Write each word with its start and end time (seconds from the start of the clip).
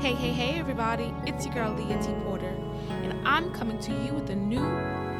Hey, 0.00 0.14
hey, 0.14 0.30
hey, 0.30 0.60
everybody. 0.60 1.12
It's 1.26 1.44
your 1.44 1.52
girl, 1.54 1.72
Leah 1.72 2.00
T. 2.00 2.12
Porter, 2.22 2.56
and 2.88 3.26
I'm 3.26 3.52
coming 3.52 3.80
to 3.80 3.90
you 4.04 4.14
with 4.14 4.30
a 4.30 4.36
new 4.36 4.64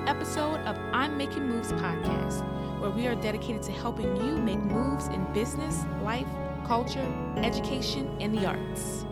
episode 0.06 0.60
of 0.60 0.78
I'm 0.92 1.16
Making 1.16 1.48
Moves 1.48 1.72
podcast, 1.72 2.44
where 2.80 2.88
we 2.88 3.08
are 3.08 3.16
dedicated 3.16 3.60
to 3.64 3.72
helping 3.72 4.14
you 4.14 4.36
make 4.36 4.60
moves 4.60 5.08
in 5.08 5.24
business, 5.32 5.84
life, 6.04 6.28
culture, 6.64 7.04
education, 7.38 8.16
and 8.20 8.38
the 8.38 8.46
arts. 8.46 9.04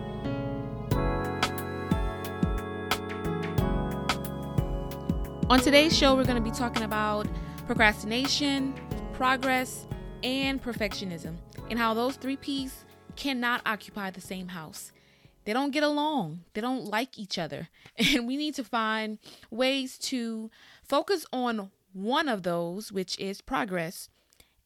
On 5.50 5.58
today's 5.58 5.98
show, 5.98 6.14
we're 6.14 6.22
going 6.22 6.40
to 6.40 6.48
be 6.48 6.56
talking 6.56 6.84
about 6.84 7.26
procrastination, 7.66 8.72
progress, 9.14 9.88
and 10.22 10.62
perfectionism, 10.62 11.34
and 11.70 11.76
how 11.76 11.92
those 11.92 12.14
three 12.14 12.36
P's 12.36 12.84
cannot 13.16 13.62
occupy 13.66 14.10
the 14.10 14.20
same 14.20 14.46
house. 14.46 14.92
They 15.46 15.52
don't 15.52 15.70
get 15.70 15.84
along, 15.84 16.40
they 16.54 16.60
don't 16.60 16.84
like 16.84 17.18
each 17.18 17.38
other, 17.38 17.68
and 17.96 18.26
we 18.26 18.36
need 18.36 18.54
to 18.56 18.64
find 18.64 19.18
ways 19.50 19.96
to 19.98 20.50
focus 20.82 21.24
on 21.32 21.70
one 21.92 22.28
of 22.28 22.42
those, 22.42 22.90
which 22.92 23.18
is 23.18 23.40
progress, 23.40 24.08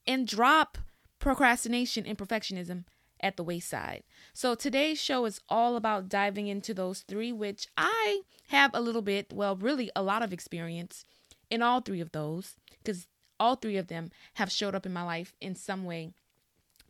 and 0.06 0.26
drop 0.26 0.78
procrastination 1.18 2.06
and 2.06 2.16
perfectionism 2.16 2.84
at 3.22 3.36
the 3.36 3.44
wayside. 3.44 4.02
So 4.32 4.54
today's 4.54 5.00
show 5.00 5.26
is 5.26 5.40
all 5.50 5.76
about 5.76 6.08
diving 6.08 6.46
into 6.46 6.72
those 6.72 7.00
three, 7.00 7.30
which 7.30 7.68
I 7.76 8.22
have 8.48 8.70
a 8.72 8.80
little 8.80 9.02
bit, 9.02 9.30
well, 9.32 9.56
really 9.56 9.90
a 9.94 10.02
lot 10.02 10.22
of 10.22 10.32
experience 10.32 11.04
in 11.50 11.60
all 11.60 11.82
three 11.82 12.00
of 12.00 12.12
those, 12.12 12.56
because 12.82 13.06
all 13.38 13.56
three 13.56 13.76
of 13.76 13.88
them 13.88 14.10
have 14.34 14.50
showed 14.50 14.74
up 14.74 14.86
in 14.86 14.92
my 14.94 15.02
life 15.02 15.34
in 15.42 15.54
some 15.54 15.84
way, 15.84 16.14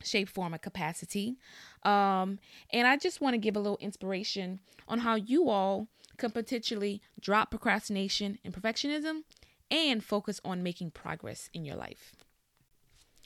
shape, 0.03 0.29
form, 0.29 0.53
or 0.53 0.57
capacity. 0.57 1.37
Um, 1.83 2.39
and 2.71 2.87
I 2.87 2.97
just 2.97 3.21
want 3.21 3.33
to 3.33 3.37
give 3.37 3.55
a 3.55 3.59
little 3.59 3.77
inspiration 3.81 4.59
on 4.87 4.99
how 4.99 5.15
you 5.15 5.49
all 5.49 5.87
can 6.17 6.31
potentially 6.31 7.01
drop 7.19 7.49
procrastination 7.49 8.37
and 8.43 8.53
perfectionism 8.53 9.21
and 9.69 10.03
focus 10.03 10.39
on 10.43 10.61
making 10.61 10.91
progress 10.91 11.49
in 11.53 11.65
your 11.65 11.75
life. 11.75 12.13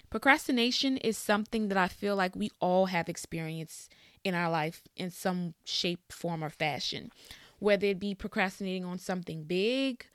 Procrastination 0.09 0.97
is 0.97 1.17
something 1.17 1.67
that 1.67 1.77
I 1.77 1.87
feel 1.87 2.15
like 2.15 2.35
we 2.35 2.51
all 2.61 2.85
have 2.85 3.09
experienced 3.09 3.91
in 4.23 4.33
our 4.33 4.49
life 4.49 4.81
in 4.95 5.11
some 5.11 5.55
shape, 5.65 6.11
form, 6.11 6.43
or 6.43 6.49
fashion, 6.49 7.11
whether 7.59 7.87
it 7.87 7.99
be 7.99 8.15
procrastinating 8.15 8.85
on 8.85 8.97
something 8.97 9.43
big 9.43 10.05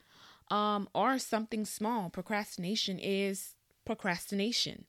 um, 0.51 0.89
or 0.95 1.19
something 1.19 1.65
small. 1.65 2.09
Procrastination 2.09 2.99
is 2.99 3.55
procrastination. 3.85 4.85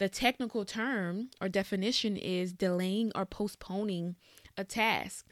The 0.00 0.08
technical 0.08 0.64
term 0.64 1.28
or 1.42 1.50
definition 1.50 2.16
is 2.16 2.54
delaying 2.54 3.12
or 3.14 3.26
postponing 3.26 4.16
a 4.56 4.64
task. 4.64 5.26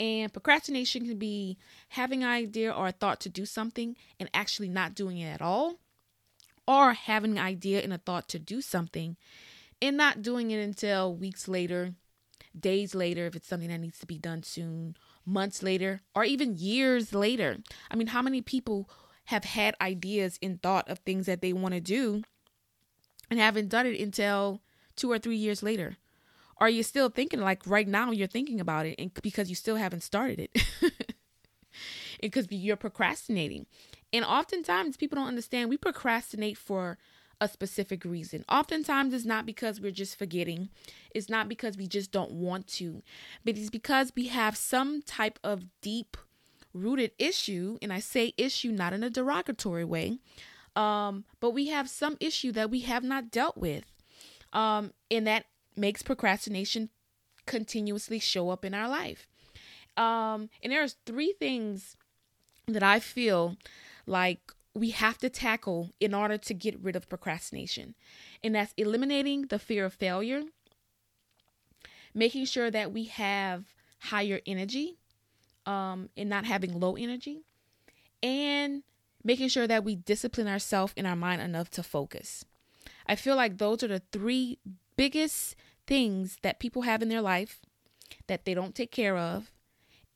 And 0.00 0.32
procrastination 0.32 1.06
can 1.06 1.18
be 1.18 1.58
having 1.90 2.22
an 2.22 2.30
idea 2.30 2.72
or 2.72 2.88
a 2.88 2.92
thought 2.92 3.20
to 3.20 3.28
do 3.28 3.44
something 3.44 3.94
and 4.18 4.30
actually 4.32 4.70
not 4.70 4.94
doing 4.94 5.18
it 5.18 5.28
at 5.28 5.42
all 5.42 5.80
or 6.66 6.94
having 6.94 7.32
an 7.32 7.44
idea 7.44 7.82
and 7.82 7.92
a 7.92 7.98
thought 7.98 8.26
to 8.30 8.38
do 8.38 8.62
something 8.62 9.18
and 9.82 9.98
not 9.98 10.22
doing 10.22 10.50
it 10.50 10.64
until 10.64 11.14
weeks 11.14 11.46
later, 11.46 11.92
days 12.58 12.94
later, 12.94 13.26
if 13.26 13.36
it's 13.36 13.46
something 13.46 13.68
that 13.68 13.80
needs 13.80 13.98
to 13.98 14.06
be 14.06 14.18
done 14.18 14.42
soon, 14.42 14.96
months 15.26 15.62
later, 15.62 16.00
or 16.14 16.24
even 16.24 16.56
years 16.56 17.12
later. 17.12 17.58
I 17.90 17.96
mean, 17.96 18.06
how 18.06 18.22
many 18.22 18.40
people 18.40 18.88
have 19.26 19.44
had 19.44 19.74
ideas 19.78 20.38
and 20.42 20.62
thought 20.62 20.88
of 20.88 21.00
things 21.00 21.26
that 21.26 21.42
they 21.42 21.52
want 21.52 21.74
to 21.74 21.80
do 21.82 22.22
and 23.30 23.38
haven't 23.38 23.68
done 23.68 23.86
it 23.86 24.00
until 24.00 24.60
two 24.94 25.10
or 25.10 25.18
three 25.18 25.36
years 25.36 25.62
later? 25.62 25.96
Are 26.58 26.70
you 26.70 26.82
still 26.82 27.10
thinking 27.10 27.40
like 27.40 27.66
right 27.66 27.86
now 27.86 28.10
you're 28.10 28.26
thinking 28.26 28.60
about 28.60 28.86
it 28.86 28.96
and 28.98 29.12
because 29.22 29.48
you 29.48 29.54
still 29.54 29.76
haven't 29.76 30.02
started 30.02 30.40
it? 30.40 30.62
because 32.20 32.46
you're 32.50 32.76
procrastinating. 32.76 33.66
And 34.12 34.24
oftentimes 34.24 34.96
people 34.96 35.16
don't 35.16 35.28
understand 35.28 35.68
we 35.68 35.76
procrastinate 35.76 36.56
for 36.56 36.98
a 37.40 37.48
specific 37.48 38.04
reason. 38.04 38.44
Oftentimes 38.48 39.12
it's 39.12 39.26
not 39.26 39.44
because 39.44 39.80
we're 39.80 39.90
just 39.90 40.18
forgetting. 40.18 40.70
It's 41.14 41.28
not 41.28 41.48
because 41.48 41.76
we 41.76 41.86
just 41.86 42.10
don't 42.10 42.32
want 42.32 42.66
to, 42.68 43.02
but 43.44 43.58
it's 43.58 43.70
because 43.70 44.12
we 44.16 44.28
have 44.28 44.56
some 44.56 45.02
type 45.02 45.38
of 45.44 45.64
deep 45.82 46.16
rooted 46.72 47.12
issue, 47.18 47.78
and 47.82 47.92
I 47.92 48.00
say 48.00 48.34
issue 48.36 48.70
not 48.70 48.92
in 48.92 49.02
a 49.02 49.10
derogatory 49.10 49.84
way. 49.84 50.18
Um, 50.76 51.24
but 51.40 51.50
we 51.50 51.68
have 51.68 51.88
some 51.88 52.16
issue 52.20 52.52
that 52.52 52.70
we 52.70 52.80
have 52.80 53.02
not 53.02 53.30
dealt 53.30 53.56
with. 53.56 53.84
Um, 54.52 54.92
and 55.10 55.26
that 55.26 55.46
makes 55.76 56.02
procrastination 56.02 56.90
continuously 57.46 58.18
show 58.18 58.50
up 58.50 58.64
in 58.64 58.74
our 58.74 58.88
life. 58.88 59.28
Um, 59.96 60.50
and 60.62 60.72
there's 60.72 60.96
three 61.06 61.34
things 61.38 61.96
that 62.68 62.82
I 62.82 63.00
feel 63.00 63.56
like 64.06 64.52
we 64.74 64.90
have 64.90 65.16
to 65.18 65.30
tackle 65.30 65.92
in 66.00 66.12
order 66.12 66.36
to 66.36 66.54
get 66.54 66.78
rid 66.78 66.96
of 66.96 67.08
procrastination. 67.08 67.94
And 68.44 68.54
that's 68.54 68.74
eliminating 68.76 69.46
the 69.46 69.58
fear 69.58 69.86
of 69.86 69.94
failure, 69.94 70.42
making 72.14 72.44
sure 72.44 72.70
that 72.70 72.92
we 72.92 73.04
have 73.04 73.64
higher 74.00 74.40
energy 74.46 74.98
um, 75.64 76.10
and 76.16 76.28
not 76.28 76.44
having 76.44 76.78
low 76.78 76.96
energy, 76.96 77.40
and 78.22 78.82
making 79.26 79.48
sure 79.48 79.66
that 79.66 79.82
we 79.82 79.96
discipline 79.96 80.46
ourselves 80.46 80.92
in 80.96 81.04
our 81.04 81.16
mind 81.16 81.42
enough 81.42 81.68
to 81.70 81.82
focus. 81.82 82.44
I 83.08 83.16
feel 83.16 83.34
like 83.34 83.58
those 83.58 83.82
are 83.82 83.88
the 83.88 84.02
three 84.12 84.58
biggest 84.96 85.56
things 85.86 86.38
that 86.42 86.60
people 86.60 86.82
have 86.82 87.02
in 87.02 87.08
their 87.08 87.20
life 87.20 87.60
that 88.28 88.44
they 88.44 88.54
don't 88.54 88.74
take 88.74 88.92
care 88.92 89.16
of, 89.16 89.50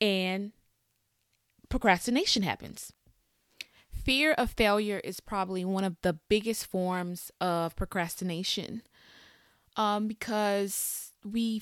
and 0.01 0.53
procrastination 1.69 2.45
happens. 2.45 2.93
Fear 3.93 4.33
of 4.33 4.53
failure 4.53 5.01
is 5.03 5.19
probably 5.19 5.65
one 5.65 5.85
of 5.85 5.97
the 6.03 6.15
biggest 6.29 6.67
forms 6.67 7.33
of 7.41 7.75
procrastination 7.75 8.83
um, 9.77 10.07
because 10.07 11.13
we 11.25 11.61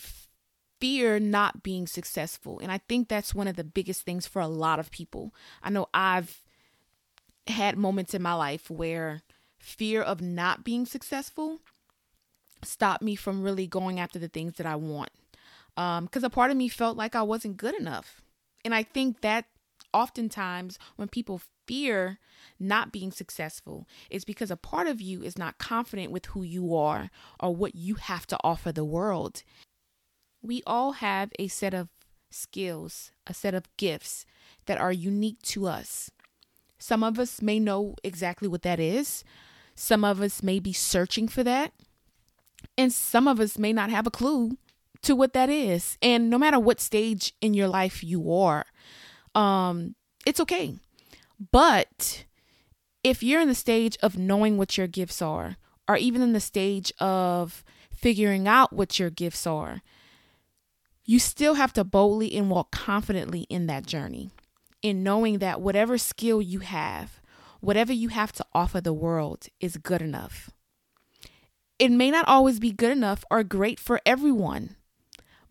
fear 0.80 1.18
not 1.18 1.62
being 1.62 1.86
successful. 1.86 2.58
And 2.58 2.70
I 2.70 2.78
think 2.88 3.08
that's 3.08 3.34
one 3.34 3.48
of 3.48 3.56
the 3.56 3.64
biggest 3.64 4.02
things 4.02 4.26
for 4.26 4.40
a 4.40 4.46
lot 4.46 4.78
of 4.78 4.90
people. 4.90 5.34
I 5.62 5.70
know 5.70 5.86
I've 5.94 6.42
had 7.48 7.76
moments 7.76 8.14
in 8.14 8.22
my 8.22 8.34
life 8.34 8.70
where 8.70 9.22
fear 9.58 10.02
of 10.02 10.20
not 10.20 10.64
being 10.64 10.86
successful 10.86 11.60
stopped 12.62 13.02
me 13.02 13.14
from 13.14 13.42
really 13.42 13.66
going 13.66 14.00
after 14.00 14.18
the 14.18 14.28
things 14.28 14.54
that 14.54 14.66
I 14.66 14.76
want. 14.76 15.10
Because 15.74 16.24
um, 16.24 16.24
a 16.24 16.30
part 16.30 16.50
of 16.50 16.56
me 16.56 16.68
felt 16.68 16.96
like 16.96 17.14
I 17.14 17.22
wasn't 17.22 17.56
good 17.56 17.74
enough. 17.74 18.20
And 18.64 18.74
I 18.74 18.82
think 18.82 19.20
that 19.20 19.46
oftentimes 19.94 20.78
when 20.96 21.08
people 21.08 21.40
fear 21.66 22.18
not 22.58 22.92
being 22.92 23.12
successful 23.12 23.86
it's 24.10 24.24
because 24.24 24.50
a 24.50 24.56
part 24.56 24.86
of 24.86 25.00
you 25.00 25.22
is 25.22 25.38
not 25.38 25.58
confident 25.58 26.10
with 26.10 26.26
who 26.26 26.42
you 26.42 26.74
are 26.74 27.10
or 27.40 27.54
what 27.54 27.74
you 27.74 27.94
have 27.94 28.26
to 28.26 28.38
offer 28.42 28.72
the 28.72 28.84
world. 28.84 29.42
We 30.42 30.62
all 30.66 30.92
have 30.92 31.30
a 31.38 31.48
set 31.48 31.74
of 31.74 31.88
skills, 32.30 33.12
a 33.26 33.34
set 33.34 33.54
of 33.54 33.64
gifts 33.76 34.24
that 34.66 34.78
are 34.78 34.92
unique 34.92 35.42
to 35.42 35.66
us. 35.66 36.10
Some 36.78 37.02
of 37.02 37.18
us 37.18 37.42
may 37.42 37.58
know 37.58 37.94
exactly 38.02 38.48
what 38.48 38.62
that 38.62 38.78
is. 38.80 39.24
Some 39.74 40.04
of 40.04 40.20
us 40.20 40.42
may 40.42 40.58
be 40.58 40.72
searching 40.72 41.28
for 41.28 41.42
that. 41.44 41.72
And 42.76 42.92
some 42.92 43.28
of 43.28 43.40
us 43.40 43.58
may 43.58 43.72
not 43.72 43.90
have 43.90 44.06
a 44.06 44.10
clue 44.10 44.58
to 45.02 45.14
what 45.14 45.32
that 45.32 45.48
is. 45.48 45.96
And 46.02 46.30
no 46.30 46.38
matter 46.38 46.58
what 46.58 46.80
stage 46.80 47.34
in 47.40 47.54
your 47.54 47.68
life 47.68 48.02
you 48.02 48.32
are, 48.32 48.66
um, 49.34 49.94
it's 50.26 50.40
okay. 50.40 50.74
But 51.52 52.24
if 53.04 53.22
you're 53.22 53.40
in 53.40 53.48
the 53.48 53.54
stage 53.54 53.96
of 54.02 54.18
knowing 54.18 54.58
what 54.58 54.76
your 54.76 54.86
gifts 54.86 55.22
are, 55.22 55.56
or 55.88 55.96
even 55.96 56.20
in 56.20 56.32
the 56.32 56.40
stage 56.40 56.92
of 56.98 57.64
figuring 57.92 58.46
out 58.46 58.72
what 58.72 58.98
your 58.98 59.10
gifts 59.10 59.46
are, 59.46 59.82
you 61.04 61.18
still 61.18 61.54
have 61.54 61.72
to 61.72 61.84
boldly 61.84 62.34
and 62.36 62.50
walk 62.50 62.70
confidently 62.70 63.46
in 63.48 63.66
that 63.66 63.86
journey, 63.86 64.30
in 64.82 65.02
knowing 65.02 65.38
that 65.38 65.60
whatever 65.60 65.98
skill 65.98 66.40
you 66.40 66.60
have, 66.60 67.20
whatever 67.60 67.92
you 67.92 68.08
have 68.08 68.32
to 68.32 68.44
offer 68.52 68.80
the 68.80 68.92
world 68.92 69.48
is 69.60 69.76
good 69.76 70.02
enough. 70.02 70.50
It 71.78 71.90
may 71.90 72.10
not 72.10 72.26
always 72.26 72.58
be 72.58 72.72
good 72.72 72.92
enough 72.92 73.24
or 73.30 73.42
great 73.44 73.78
for 73.78 74.00
everyone, 74.04 74.76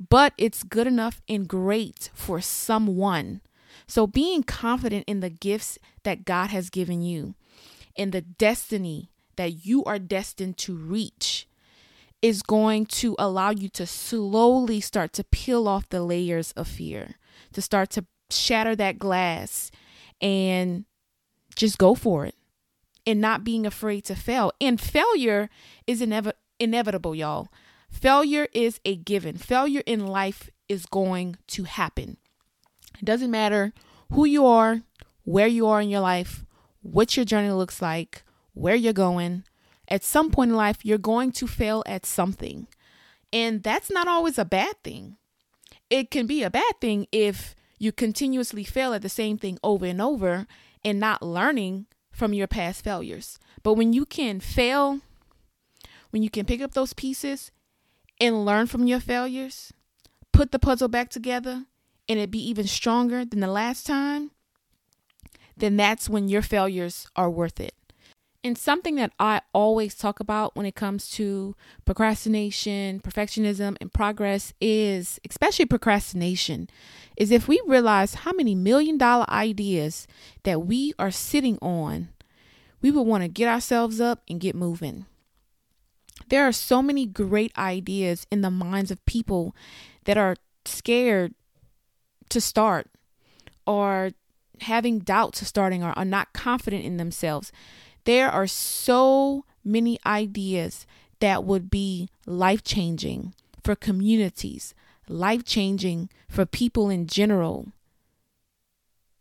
but 0.09 0.33
it's 0.37 0.63
good 0.63 0.87
enough 0.87 1.21
and 1.27 1.47
great 1.47 2.09
for 2.13 2.41
someone 2.41 3.41
so, 3.85 4.07
being 4.07 4.43
confident 4.43 5.05
in 5.07 5.19
the 5.19 5.29
gifts 5.29 5.77
that 6.03 6.25
God 6.25 6.49
has 6.49 6.69
given 6.69 7.01
you, 7.01 7.35
in 7.95 8.11
the 8.11 8.21
destiny 8.21 9.11
that 9.35 9.65
you 9.65 9.83
are 9.83 9.99
destined 9.99 10.57
to 10.59 10.75
reach, 10.75 11.47
is 12.21 12.41
going 12.41 12.85
to 12.87 13.15
allow 13.19 13.51
you 13.51 13.69
to 13.69 13.85
slowly 13.85 14.81
start 14.81 15.13
to 15.13 15.23
peel 15.23 15.67
off 15.67 15.89
the 15.89 16.01
layers 16.01 16.51
of 16.53 16.67
fear, 16.67 17.15
to 17.53 17.61
start 17.61 17.89
to 17.91 18.05
shatter 18.29 18.75
that 18.75 18.99
glass 18.99 19.71
and 20.21 20.85
just 21.55 21.77
go 21.77 21.95
for 21.95 22.25
it 22.25 22.35
and 23.05 23.21
not 23.21 23.43
being 23.43 23.65
afraid 23.65 24.03
to 24.05 24.15
fail. 24.15 24.51
And 24.59 24.79
failure 24.79 25.49
is 25.87 26.01
inev- 26.01 26.33
inevitable, 26.59 27.15
y'all. 27.15 27.47
Failure 27.89 28.47
is 28.53 28.79
a 28.83 28.95
given. 28.95 29.37
Failure 29.37 29.83
in 29.85 30.05
life 30.05 30.49
is 30.67 30.85
going 30.85 31.37
to 31.47 31.63
happen. 31.63 32.17
It 32.99 33.05
doesn't 33.05 33.31
matter 33.31 33.73
who 34.11 34.25
you 34.25 34.45
are, 34.45 34.81
where 35.23 35.47
you 35.47 35.67
are 35.67 35.81
in 35.81 35.89
your 35.89 36.01
life, 36.01 36.45
what 36.81 37.15
your 37.15 37.25
journey 37.25 37.51
looks 37.51 37.81
like, 37.81 38.23
where 38.53 38.75
you're 38.75 38.93
going. 38.93 39.43
At 39.87 40.03
some 40.03 40.31
point 40.31 40.51
in 40.51 40.57
life, 40.57 40.83
you're 40.83 40.97
going 40.97 41.31
to 41.33 41.47
fail 41.47 41.83
at 41.85 42.05
something. 42.05 42.67
And 43.31 43.63
that's 43.63 43.89
not 43.89 44.07
always 44.07 44.37
a 44.37 44.45
bad 44.45 44.75
thing. 44.83 45.17
It 45.89 46.11
can 46.11 46.27
be 46.27 46.43
a 46.43 46.49
bad 46.49 46.73
thing 46.81 47.07
if 47.11 47.55
you 47.77 47.91
continuously 47.91 48.63
fail 48.63 48.93
at 48.93 49.01
the 49.01 49.09
same 49.09 49.37
thing 49.37 49.57
over 49.63 49.85
and 49.85 50.01
over 50.01 50.47
and 50.83 50.99
not 50.99 51.21
learning 51.21 51.85
from 52.11 52.33
your 52.33 52.47
past 52.47 52.83
failures. 52.83 53.37
But 53.63 53.73
when 53.73 53.93
you 53.93 54.05
can 54.05 54.39
fail, 54.39 54.99
when 56.09 56.23
you 56.23 56.29
can 56.29 56.45
pick 56.45 56.61
up 56.61 56.73
those 56.73 56.93
pieces 56.93 57.51
and 58.19 58.45
learn 58.45 58.67
from 58.67 58.87
your 58.87 58.99
failures, 58.99 59.71
put 60.31 60.51
the 60.51 60.59
puzzle 60.59 60.87
back 60.87 61.09
together, 61.09 61.65
and 62.09 62.19
it 62.19 62.31
be 62.31 62.39
even 62.49 62.65
stronger 62.65 63.23
than 63.25 63.41
the 63.41 63.47
last 63.47 63.85
time, 63.85 64.31
then 65.55 65.77
that's 65.77 66.09
when 66.09 66.27
your 66.27 66.41
failures 66.41 67.07
are 67.15 67.29
worth 67.29 67.59
it. 67.59 67.73
And 68.47 68.57
something 68.57 68.95
that 68.95 69.11
I 69.19 69.41
always 69.53 69.93
talk 69.93 70.21
about 70.21 70.55
when 70.55 70.65
it 70.65 70.73
comes 70.73 71.09
to 71.11 71.53
procrastination, 71.83 73.01
perfectionism, 73.01 73.75
and 73.81 73.91
progress 73.91 74.53
is, 74.61 75.19
especially 75.29 75.65
procrastination, 75.65 76.69
is 77.17 77.29
if 77.29 77.49
we 77.49 77.61
realize 77.67 78.13
how 78.13 78.31
many 78.31 78.55
million 78.55 78.97
dollar 78.97 79.29
ideas 79.29 80.07
that 80.43 80.65
we 80.65 80.93
are 80.97 81.11
sitting 81.11 81.57
on, 81.61 82.07
we 82.81 82.89
would 82.89 83.01
want 83.01 83.21
to 83.21 83.27
get 83.27 83.49
ourselves 83.49 83.99
up 83.99 84.21
and 84.29 84.39
get 84.39 84.55
moving. 84.55 85.07
There 86.29 86.47
are 86.47 86.53
so 86.53 86.81
many 86.81 87.05
great 87.05 87.51
ideas 87.57 88.25
in 88.31 88.39
the 88.39 88.49
minds 88.49 88.91
of 88.91 89.05
people 89.05 89.53
that 90.05 90.17
are 90.17 90.37
scared 90.63 91.33
to 92.29 92.39
start 92.39 92.87
or 93.65 94.11
having 94.61 94.99
doubts 94.99 95.41
of 95.41 95.49
starting 95.49 95.83
or 95.83 95.91
are 95.97 96.05
not 96.05 96.31
confident 96.31 96.85
in 96.85 96.95
themselves. 96.95 97.51
There 98.07 98.31
are 98.31 98.47
so 98.47 99.43
many 99.65 99.99
ideas 100.05 100.87
that 101.19 101.43
would 101.43 101.69
be 101.69 102.07
life 102.25 102.63
changing 102.63 103.33
for 103.65 103.75
communities, 103.75 104.73
life 105.09 105.43
changing 105.43 106.09
for 106.29 106.45
people 106.45 106.89
in 106.89 107.07
general. 107.07 107.73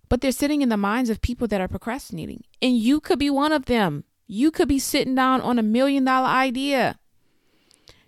But 0.08 0.20
they're 0.20 0.30
sitting 0.30 0.62
in 0.62 0.68
the 0.68 0.76
minds 0.76 1.10
of 1.10 1.20
people 1.20 1.48
that 1.48 1.60
are 1.60 1.66
procrastinating. 1.66 2.44
And 2.62 2.78
you 2.78 3.00
could 3.00 3.18
be 3.18 3.28
one 3.28 3.50
of 3.50 3.64
them. 3.64 4.04
You 4.28 4.52
could 4.52 4.68
be 4.68 4.78
sitting 4.78 5.16
down 5.16 5.40
on 5.40 5.58
a 5.58 5.64
million 5.64 6.04
dollar 6.04 6.28
idea. 6.28 7.00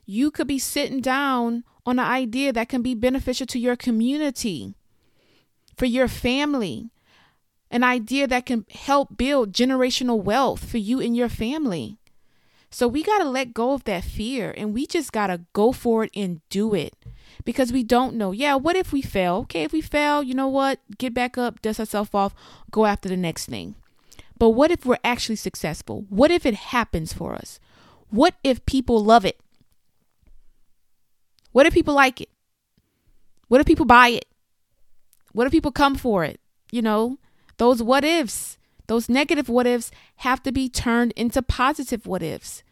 You 0.06 0.30
could 0.30 0.46
be 0.46 0.60
sitting 0.60 1.00
down 1.00 1.64
on 1.84 1.98
an 1.98 2.06
idea 2.06 2.52
that 2.52 2.68
can 2.68 2.82
be 2.82 2.94
beneficial 2.94 3.48
to 3.48 3.58
your 3.58 3.74
community, 3.74 4.76
for 5.76 5.86
your 5.86 6.06
family, 6.06 6.92
an 7.70 7.84
idea 7.84 8.26
that 8.26 8.46
can 8.46 8.64
help 8.70 9.16
build 9.16 9.52
generational 9.52 10.22
wealth 10.22 10.64
for 10.64 10.78
you 10.78 11.00
and 11.00 11.16
your 11.16 11.28
family. 11.28 11.98
So 12.70 12.86
we 12.86 13.02
got 13.02 13.18
to 13.18 13.24
let 13.24 13.54
go 13.54 13.72
of 13.72 13.84
that 13.84 14.04
fear 14.04 14.54
and 14.56 14.74
we 14.74 14.86
just 14.86 15.12
got 15.12 15.28
to 15.28 15.40
go 15.52 15.72
for 15.72 16.04
it 16.04 16.10
and 16.14 16.40
do 16.50 16.74
it 16.74 16.94
because 17.44 17.72
we 17.72 17.82
don't 17.82 18.14
know. 18.14 18.32
Yeah, 18.32 18.56
what 18.56 18.76
if 18.76 18.92
we 18.92 19.00
fail? 19.00 19.36
Okay, 19.36 19.62
if 19.62 19.72
we 19.72 19.80
fail, 19.80 20.22
you 20.22 20.34
know 20.34 20.48
what? 20.48 20.80
Get 20.98 21.14
back 21.14 21.38
up, 21.38 21.62
dust 21.62 21.80
ourselves 21.80 22.10
off, 22.12 22.34
go 22.70 22.84
after 22.84 23.08
the 23.08 23.16
next 23.16 23.46
thing. 23.46 23.74
But 24.38 24.50
what 24.50 24.70
if 24.70 24.84
we're 24.84 24.98
actually 25.02 25.36
successful? 25.36 26.04
What 26.08 26.30
if 26.30 26.46
it 26.46 26.54
happens 26.54 27.12
for 27.12 27.34
us? 27.34 27.58
What 28.10 28.34
if 28.44 28.64
people 28.66 29.02
love 29.02 29.24
it? 29.24 29.40
What 31.52 31.66
if 31.66 31.74
people 31.74 31.94
like 31.94 32.20
it? 32.20 32.30
What 33.48 33.60
if 33.60 33.66
people 33.66 33.86
buy 33.86 34.08
it? 34.08 34.26
What 35.32 35.46
if 35.46 35.52
people 35.52 35.72
come 35.72 35.96
for 35.96 36.24
it? 36.24 36.40
You 36.70 36.82
know, 36.82 37.18
those 37.58 37.82
what 37.82 38.04
ifs, 38.04 38.56
those 38.86 39.08
negative 39.08 39.48
what 39.48 39.66
ifs 39.66 39.90
have 40.16 40.42
to 40.44 40.52
be 40.52 40.68
turned 40.68 41.12
into 41.12 41.42
positive 41.42 42.06
what 42.06 42.22
ifs, 42.22 42.62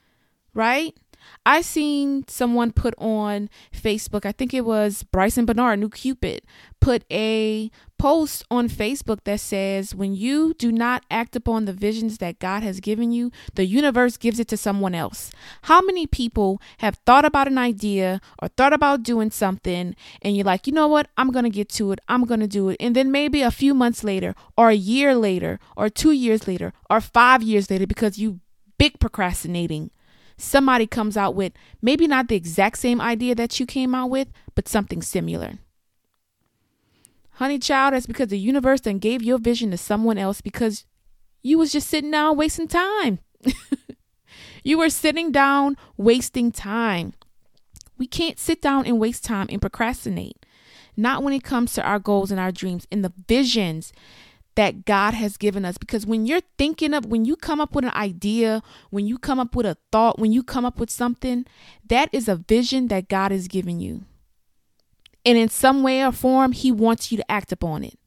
right? 0.55 0.97
I 1.45 1.61
seen 1.61 2.25
someone 2.29 2.73
put 2.73 2.95
on 2.99 3.49
Facebook, 3.73 4.27
I 4.27 4.33
think 4.33 4.53
it 4.53 4.65
was 4.65 5.03
Bryson 5.05 5.47
Bernard, 5.47 5.79
New 5.79 5.89
Cupid, 5.89 6.43
put 6.81 7.05
a 7.11 7.71
post 7.99 8.45
on 8.51 8.69
Facebook 8.69 9.19
that 9.25 9.41
says, 9.41 9.95
When 9.95 10.15
you 10.15 10.55
do 10.55 10.71
not 10.71 11.05
act 11.11 11.37
upon 11.37 11.65
the 11.65 11.73
visions 11.73 12.19
that 12.19 12.39
God 12.39 12.63
has 12.63 12.81
given 12.81 13.13
you, 13.13 13.31
the 13.55 13.65
universe 13.65 14.17
gives 14.17 14.41
it 14.41 14.49
to 14.49 14.57
someone 14.57 14.95
else. 14.95 15.31
How 15.63 15.81
many 15.81 16.07
people 16.07 16.61
have 16.79 16.99
thought 17.07 17.25
about 17.25 17.49
an 17.49 17.59
idea 17.59 18.21
or 18.41 18.49
thought 18.49 18.73
about 18.73 19.03
doing 19.03 19.31
something, 19.31 19.95
and 20.23 20.37
you're 20.37 20.45
like, 20.45 20.67
you 20.67 20.73
know 20.73 20.89
what? 20.89 21.09
I'm 21.17 21.31
going 21.31 21.45
to 21.45 21.51
get 21.51 21.69
to 21.71 21.93
it. 21.93 22.01
I'm 22.09 22.25
going 22.25 22.41
to 22.41 22.49
do 22.49 22.69
it. 22.71 22.77
And 22.81 22.95
then 22.95 23.11
maybe 23.11 23.43
a 23.43 23.51
few 23.51 23.75
months 23.75 24.05
later, 24.05 24.35
or 24.57 24.71
a 24.71 24.75
year 24.75 25.15
later, 25.15 25.59
or 25.77 25.89
two 25.89 26.13
years 26.13 26.47
later, 26.47 26.73
or 26.91 27.01
five 27.01 27.43
years 27.43 27.71
later, 27.71 27.87
because 27.87 28.19
you 28.19 28.41
big 28.79 28.99
procrastinating 29.01 29.91
somebody 30.37 30.87
comes 30.87 31.17
out 31.17 31.35
with 31.35 31.53
maybe 31.81 32.07
not 32.07 32.29
the 32.29 32.37
exact 32.37 32.79
same 32.79 33.01
idea 33.01 33.35
that 33.35 33.59
you 33.59 33.67
came 33.67 33.95
out 33.95 34.11
with, 34.11 34.29
but 34.55 34.69
something 34.69 35.03
similar. 35.03 35.55
Honey 37.33 37.59
child, 37.59 37.93
that's 37.93 38.07
because 38.07 38.29
the 38.29 38.39
universe 38.39 38.81
then 38.81 38.99
gave 38.99 39.23
your 39.23 39.39
vision 39.39 39.71
to 39.71 39.77
someone 39.77 40.17
else 40.17 40.41
because 40.41 40.87
you 41.43 41.59
was 41.59 41.71
just 41.71 41.89
sitting 41.89 42.11
down 42.11 42.37
wasting 42.37 42.67
time. 42.67 43.19
you 44.65 44.79
were 44.79 44.89
sitting 44.89 45.33
down 45.33 45.77
wasting 45.97 46.51
time. 46.51 47.13
We 47.99 48.07
can't 48.07 48.39
sit 48.39 48.63
down 48.63 48.87
and 48.87 48.99
waste 48.99 49.25
time 49.25 49.49
and 49.51 49.61
procrastinate. 49.61 50.45
Not 50.97 51.23
when 51.23 51.35
it 51.35 51.45
comes 51.45 51.75
to 51.75 51.83
our 51.83 51.99
goals 51.99 52.31
and 52.31 52.41
our 52.41 52.53
dreams 52.53 52.87
and 52.91 53.05
the 53.05 53.13
visions 53.29 53.93
that 54.57 54.85
God 54.85 55.15
has 55.15 55.37
given 55.37 55.65
us. 55.65 55.79
Because 55.79 56.07
when 56.07 56.27
you're 56.27 56.41
thinking 56.59 56.93
of, 56.93 57.07
when 57.07 57.25
you 57.25 57.37
come 57.37 57.61
up 57.61 57.75
with 57.75 57.85
an 57.85 57.93
idea, 57.93 58.63
when 58.91 59.07
you 59.07 59.19
come 59.19 59.39
up 59.39 59.55
with 59.55 59.67
a 59.67 59.77
thought, 59.93 60.19
when 60.19 60.33
you 60.33 60.43
come 60.43 60.65
up 60.65 60.81
with 60.81 60.91
something, 60.91 61.47
that 61.87 62.09
is 62.13 62.29
a 62.29 62.37
vision 62.37 62.89
that 62.89 63.09
God 63.09 63.31
has 63.31 63.49
given 63.49 63.81
you. 63.81 64.05
And 65.25 65.37
in 65.37 65.49
some 65.49 65.83
way 65.83 66.03
or 66.05 66.13
form, 66.13 66.53
He 66.53 66.73
wants 66.73 67.11
you 67.13 67.19
to 67.19 67.31
act 67.31 67.53
upon 67.53 67.85
it. 67.85 67.99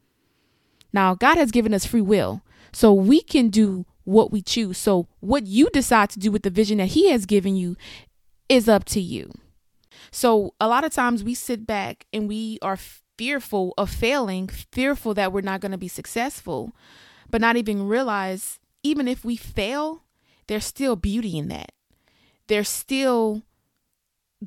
Now, 0.91 1.13
God 1.13 1.37
has 1.37 1.51
given 1.51 1.73
us 1.73 1.85
free 1.85 2.01
will, 2.01 2.41
so 2.71 2.93
we 2.93 3.21
can 3.21 3.49
do 3.49 3.85
what 4.03 4.31
we 4.31 4.41
choose. 4.41 4.77
So, 4.77 5.07
what 5.19 5.45
you 5.45 5.69
decide 5.71 6.09
to 6.11 6.19
do 6.19 6.31
with 6.31 6.41
the 6.41 6.49
vision 6.49 6.79
that 6.79 6.89
He 6.89 7.09
has 7.09 7.25
given 7.25 7.55
you 7.55 7.77
is 8.47 8.67
up 8.67 8.85
to 8.85 8.99
you. 8.99 9.31
So, 10.11 10.55
a 10.59 10.67
lot 10.67 10.83
of 10.83 10.93
times 10.93 11.23
we 11.23 11.35
sit 11.35 11.67
back 11.67 12.05
and 12.11 12.27
we 12.27 12.57
are 12.61 12.77
fearful 13.19 13.73
of 13.77 13.89
failing, 13.89 14.47
fearful 14.47 15.13
that 15.13 15.33
we're 15.33 15.41
not 15.41 15.59
going 15.59 15.73
to 15.73 15.77
be 15.77 15.89
successful, 15.89 16.71
but 17.29 17.41
not 17.41 17.57
even 17.57 17.85
realize 17.85 18.59
even 18.81 19.09
if 19.09 19.25
we 19.25 19.35
fail, 19.35 20.03
there's 20.47 20.63
still 20.63 20.95
beauty 20.95 21.37
in 21.37 21.49
that. 21.49 21.73
There's 22.47 22.69
still 22.69 23.43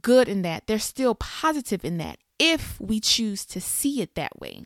good 0.00 0.26
in 0.26 0.40
that. 0.40 0.66
There's 0.66 0.84
still 0.84 1.14
positive 1.14 1.84
in 1.84 1.98
that 1.98 2.16
if 2.38 2.80
we 2.80 2.98
choose 2.98 3.44
to 3.44 3.60
see 3.60 4.00
it 4.00 4.14
that 4.14 4.40
way. 4.40 4.64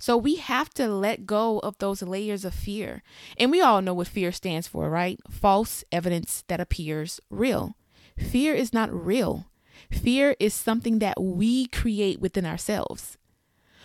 So 0.00 0.16
we 0.16 0.34
have 0.36 0.70
to 0.70 0.88
let 0.88 1.24
go 1.24 1.60
of 1.60 1.78
those 1.78 2.02
layers 2.02 2.44
of 2.44 2.52
fear. 2.52 3.04
And 3.38 3.52
we 3.52 3.60
all 3.60 3.80
know 3.82 3.94
what 3.94 4.08
fear 4.08 4.32
stands 4.32 4.66
for, 4.66 4.90
right? 4.90 5.20
False 5.30 5.84
evidence 5.92 6.42
that 6.48 6.58
appears 6.58 7.20
real. 7.30 7.76
Fear 8.18 8.54
is 8.54 8.72
not 8.72 8.92
real. 8.92 9.46
Fear 9.92 10.36
is 10.40 10.54
something 10.54 10.98
that 10.98 11.20
we 11.20 11.66
create 11.66 12.20
within 12.20 12.46
ourselves. 12.46 13.18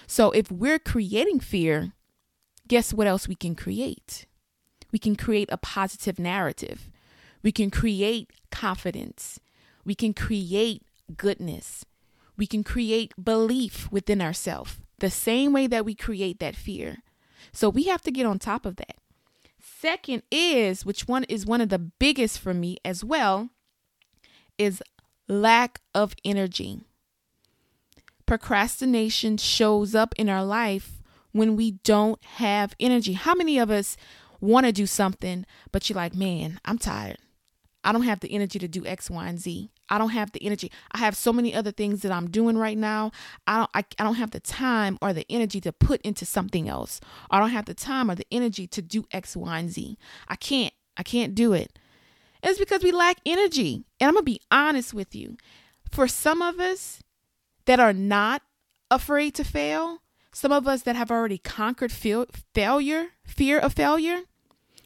So 0.08 0.32
if 0.32 0.52
we're 0.52 0.80
creating 0.80 1.42
fear, 1.42 1.94
guess 2.68 2.94
what 2.94 3.08
else 3.08 3.28
we 3.28 3.36
can 3.36 3.56
create? 3.56 4.26
We 4.92 5.00
can 5.00 5.16
create 5.16 5.50
a 5.52 5.58
positive 5.58 6.18
narrative. 6.18 6.90
We 7.44 7.52
can 7.52 7.70
create 7.70 8.32
confidence. 8.52 9.40
We 9.86 9.96
can 9.96 10.14
create 10.14 10.84
goodness. 11.16 11.86
We 12.38 12.48
can 12.48 12.64
create 12.64 13.14
belief 13.22 13.92
within 13.92 14.22
ourselves 14.22 14.78
the 15.00 15.10
same 15.10 15.54
way 15.54 15.68
that 15.68 15.86
we 15.86 15.94
create 15.96 16.40
that 16.40 16.56
fear. 16.56 16.98
So 17.52 17.70
we 17.70 17.84
have 17.84 18.02
to 18.04 18.12
get 18.12 18.26
on 18.26 18.40
top 18.40 18.66
of 18.66 18.78
that. 18.78 18.98
Second 19.62 20.24
is, 20.32 20.86
which 20.86 21.08
one 21.08 21.24
is 21.26 21.46
one 21.46 21.62
of 21.62 21.70
the 21.70 21.80
biggest 21.80 22.40
for 22.40 22.54
me 22.54 22.78
as 22.84 23.04
well, 23.04 23.50
is 24.58 24.82
lack 25.27 25.81
of 25.93 26.15
energy. 26.24 26.81
Procrastination 28.25 29.38
shows 29.38 29.96
up 29.96 30.13
in 30.17 30.29
our 30.29 30.43
life 30.43 31.01
when 31.31 31.55
we 31.55 31.72
don't 31.84 32.24
have 32.24 32.75
energy. 32.79 33.13
How 33.13 33.36
many 33.36 33.57
of 33.57 33.69
us 33.69 33.96
want 34.41 34.65
to 34.65 34.72
do 34.72 34.86
something, 34.86 35.46
but 35.72 35.89
you're 35.89 35.96
like, 35.96 36.15
man, 36.15 36.60
I'm 36.65 36.77
tired. 36.77 37.17
I 37.84 37.91
don't 37.91 38.03
have 38.03 38.19
the 38.19 38.31
energy 38.31 38.60
to 38.60 38.67
do 38.67 38.86
X, 38.86 39.10
Y, 39.10 39.27
and 39.27 39.39
Z. 39.39 39.72
I 39.89 39.98
don't 39.98 40.10
have 40.10 40.34
the 40.34 40.43
energy. 40.43 40.72
I 40.91 40.98
have 40.98 41.15
so 41.15 41.31
many 41.31 41.55
other 41.55 41.72
things 41.72 42.01
that 42.01 42.12
I'm 42.12 42.29
doing 42.29 42.57
right 42.57 42.77
now. 42.77 43.12
I 43.46 43.60
don't 43.60 43.69
I, 43.74 43.86
I 43.98 44.03
don't 44.03 44.15
have 44.15 44.31
the 44.31 44.41
time 44.41 44.98
or 45.01 45.13
the 45.13 45.25
energy 45.29 45.62
to 45.62 45.72
put 45.72 46.01
into 46.01 46.25
something 46.25 46.67
else. 46.67 47.00
I 47.31 47.39
don't 47.39 47.51
have 47.51 47.65
the 47.65 47.74
time 47.74 48.12
or 48.12 48.15
the 48.15 48.27
energy 48.29 48.67
to 48.67 48.81
do 48.81 49.05
X, 49.12 49.38
Y, 49.38 49.60
and 49.60 49.69
Z. 49.69 49.98
I 50.27 50.36
can't. 50.36 50.74
I 50.98 51.03
can't 51.03 51.36
do 51.36 51.53
it. 51.53 51.79
It's 52.43 52.60
because 52.60 52.84
we 52.84 52.91
lack 52.91 53.17
energy. 53.25 53.86
And 54.00 54.08
I'm 54.08 54.13
going 54.13 54.25
to 54.25 54.32
be 54.32 54.42
honest 54.51 54.94
with 54.94 55.16
you. 55.16 55.38
For 55.92 56.08
some 56.08 56.42
of 56.42 56.60
us 56.60 57.01
that 57.66 57.80
are 57.80 57.94
not 57.94 58.42
afraid 58.92 59.34
to 59.36 59.44
fail, 59.44 60.01
some 60.32 60.51
of 60.51 60.68
us 60.68 60.84
that 60.84 60.96
have 60.96 61.12
already 61.12 61.38
conquered 61.38 61.92
failure, 61.92 63.08
fear 63.25 63.58
of 63.58 63.74
failure, 63.74 64.22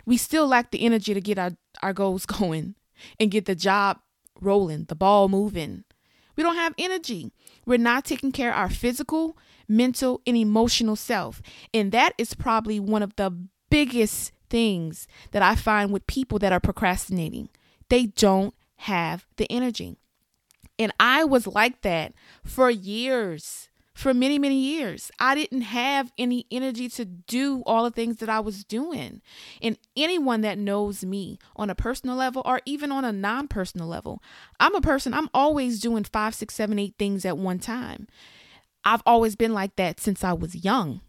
we 0.05 0.17
still 0.17 0.47
lack 0.47 0.71
the 0.71 0.83
energy 0.83 1.13
to 1.13 1.21
get 1.21 1.37
our, 1.37 1.51
our 1.81 1.93
goals 1.93 2.25
going 2.39 2.75
and 3.19 3.31
get 3.31 3.45
the 3.45 3.55
job 3.55 3.99
rolling, 4.39 4.85
the 4.85 4.95
ball 4.95 5.29
moving. 5.29 5.83
We 6.35 6.43
don't 6.43 6.55
have 6.55 6.73
energy. 6.77 7.33
We're 7.65 7.77
not 7.77 8.05
taking 8.05 8.31
care 8.31 8.51
of 8.51 8.57
our 8.57 8.69
physical, 8.69 9.37
mental, 9.67 10.21
and 10.25 10.37
emotional 10.37 10.95
self. 10.95 11.41
And 11.73 11.91
that 11.91 12.13
is 12.17 12.33
probably 12.33 12.79
one 12.79 13.03
of 13.03 13.15
the 13.15 13.31
biggest 13.69 14.31
things 14.49 15.07
that 15.31 15.41
I 15.41 15.55
find 15.55 15.91
with 15.91 16.07
people 16.07 16.39
that 16.39 16.51
are 16.51 16.59
procrastinating. 16.59 17.49
They 17.89 18.07
don't 18.07 18.53
have 18.81 19.25
the 19.37 19.51
energy. 19.51 19.97
And 20.79 20.91
I 20.99 21.23
was 21.23 21.47
like 21.47 21.81
that 21.81 22.13
for 22.43 22.69
years 22.69 23.69
for 23.93 24.13
many, 24.13 24.39
many 24.39 24.55
years. 24.55 25.11
I 25.19 25.35
didn't 25.35 25.61
have 25.61 26.11
any 26.17 26.45
energy 26.49 26.89
to 26.89 27.05
do 27.05 27.61
all 27.65 27.83
the 27.83 27.91
things 27.91 28.17
that 28.17 28.29
I 28.29 28.39
was 28.39 28.63
doing. 28.63 29.21
And 29.61 29.77
anyone 29.95 30.41
that 30.41 30.57
knows 30.57 31.03
me 31.03 31.37
on 31.55 31.69
a 31.69 31.75
personal 31.75 32.15
level 32.15 32.41
or 32.45 32.61
even 32.65 32.91
on 32.91 33.05
a 33.05 33.11
non 33.11 33.47
personal 33.47 33.87
level, 33.87 34.21
I'm 34.59 34.75
a 34.75 34.81
person, 34.81 35.13
I'm 35.13 35.29
always 35.33 35.79
doing 35.79 36.03
five, 36.03 36.33
six, 36.33 36.55
seven, 36.55 36.79
eight 36.79 36.95
things 36.97 37.25
at 37.25 37.37
one 37.37 37.59
time. 37.59 38.07
I've 38.83 39.03
always 39.05 39.35
been 39.35 39.53
like 39.53 39.75
that 39.75 39.99
since 39.99 40.23
I 40.23 40.33
was 40.33 40.63
young. 40.63 41.01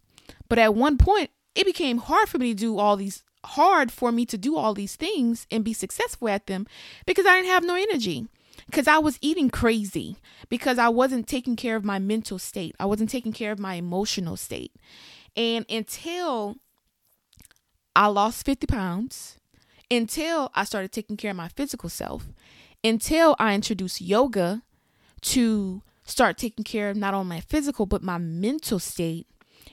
But 0.49 0.59
at 0.59 0.75
one 0.75 0.99
point, 0.99 1.31
it 1.55 1.65
became 1.65 1.99
hard 1.99 2.29
for 2.29 2.39
me 2.39 2.53
to 2.53 2.59
do 2.59 2.79
all 2.79 2.97
these 2.97 3.23
hard 3.45 3.91
for 3.91 4.13
me 4.13 4.25
to 4.27 4.39
do 4.39 4.57
all 4.57 4.75
these 4.75 4.97
things 4.97 5.47
and 5.51 5.65
be 5.65 5.73
successful 5.73 6.29
at 6.29 6.47
them 6.47 6.67
because 7.07 7.27
I 7.27 7.37
didn't 7.37 7.51
have 7.51 7.65
no 7.65 7.75
energy 7.75 8.27
because 8.67 8.87
I 8.87 8.99
was 8.99 9.19
eating 9.21 9.51
crazy 9.51 10.17
because 10.49 10.79
I 10.79 10.89
wasn't 10.89 11.27
taking 11.27 11.57
care 11.57 11.77
of 11.77 11.85
my 11.85 11.99
mental 11.99 12.39
state. 12.39 12.75
I 12.79 12.87
wasn't 12.87 13.11
taking 13.11 13.33
care 13.33 13.53
of 13.53 13.59
my 13.59 13.75
emotional 13.75 14.37
state. 14.37 14.73
And 15.37 15.65
until 15.69 16.57
I 17.97 18.07
lost 18.07 18.45
50 18.45 18.67
pounds, 18.67 19.39
until 19.91 20.51
I 20.55 20.65
started 20.65 20.93
taking 20.93 21.17
care 21.17 21.33
of 21.33 21.37
my 21.37 21.49
physical 21.49 21.89
self, 21.89 22.29
until 22.85 23.37
I 23.39 23.55
introduced 23.55 24.01
yoga 24.01 24.63
to 25.23 25.83
start 26.05 26.37
taking 26.37 26.65
care 26.65 26.91
of 26.91 26.97
not 26.97 27.15
only 27.15 27.29
my 27.37 27.41
physical 27.41 27.87
but 27.87 28.03
my 28.03 28.19
mental 28.19 28.79
state, 28.79 29.27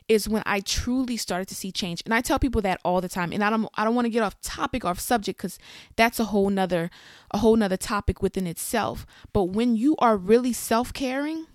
is 0.07 0.27
when 0.27 0.43
I 0.45 0.59
truly 0.59 1.17
started 1.17 1.47
to 1.49 1.55
see 1.55 1.71
change. 1.71 2.01
And 2.05 2.13
I 2.13 2.21
tell 2.21 2.39
people 2.39 2.61
that 2.61 2.79
all 2.83 3.01
the 3.01 3.09
time. 3.09 3.31
And 3.31 3.43
I 3.43 3.49
don't 3.49 3.67
I 3.75 3.83
don't 3.83 3.95
want 3.95 4.05
to 4.05 4.09
get 4.09 4.23
off 4.23 4.39
topic 4.41 4.83
or 4.83 4.89
off 4.89 4.99
subject 4.99 5.37
because 5.37 5.59
that's 5.95 6.19
a 6.19 6.25
whole 6.25 6.49
nother 6.49 6.89
a 7.31 7.37
whole 7.37 7.55
nother 7.55 7.77
topic 7.77 8.21
within 8.21 8.47
itself. 8.47 9.05
But 9.33 9.45
when 9.45 9.75
you 9.75 9.95
are 9.99 10.17
really 10.17 10.53
self-caring, 10.53 11.47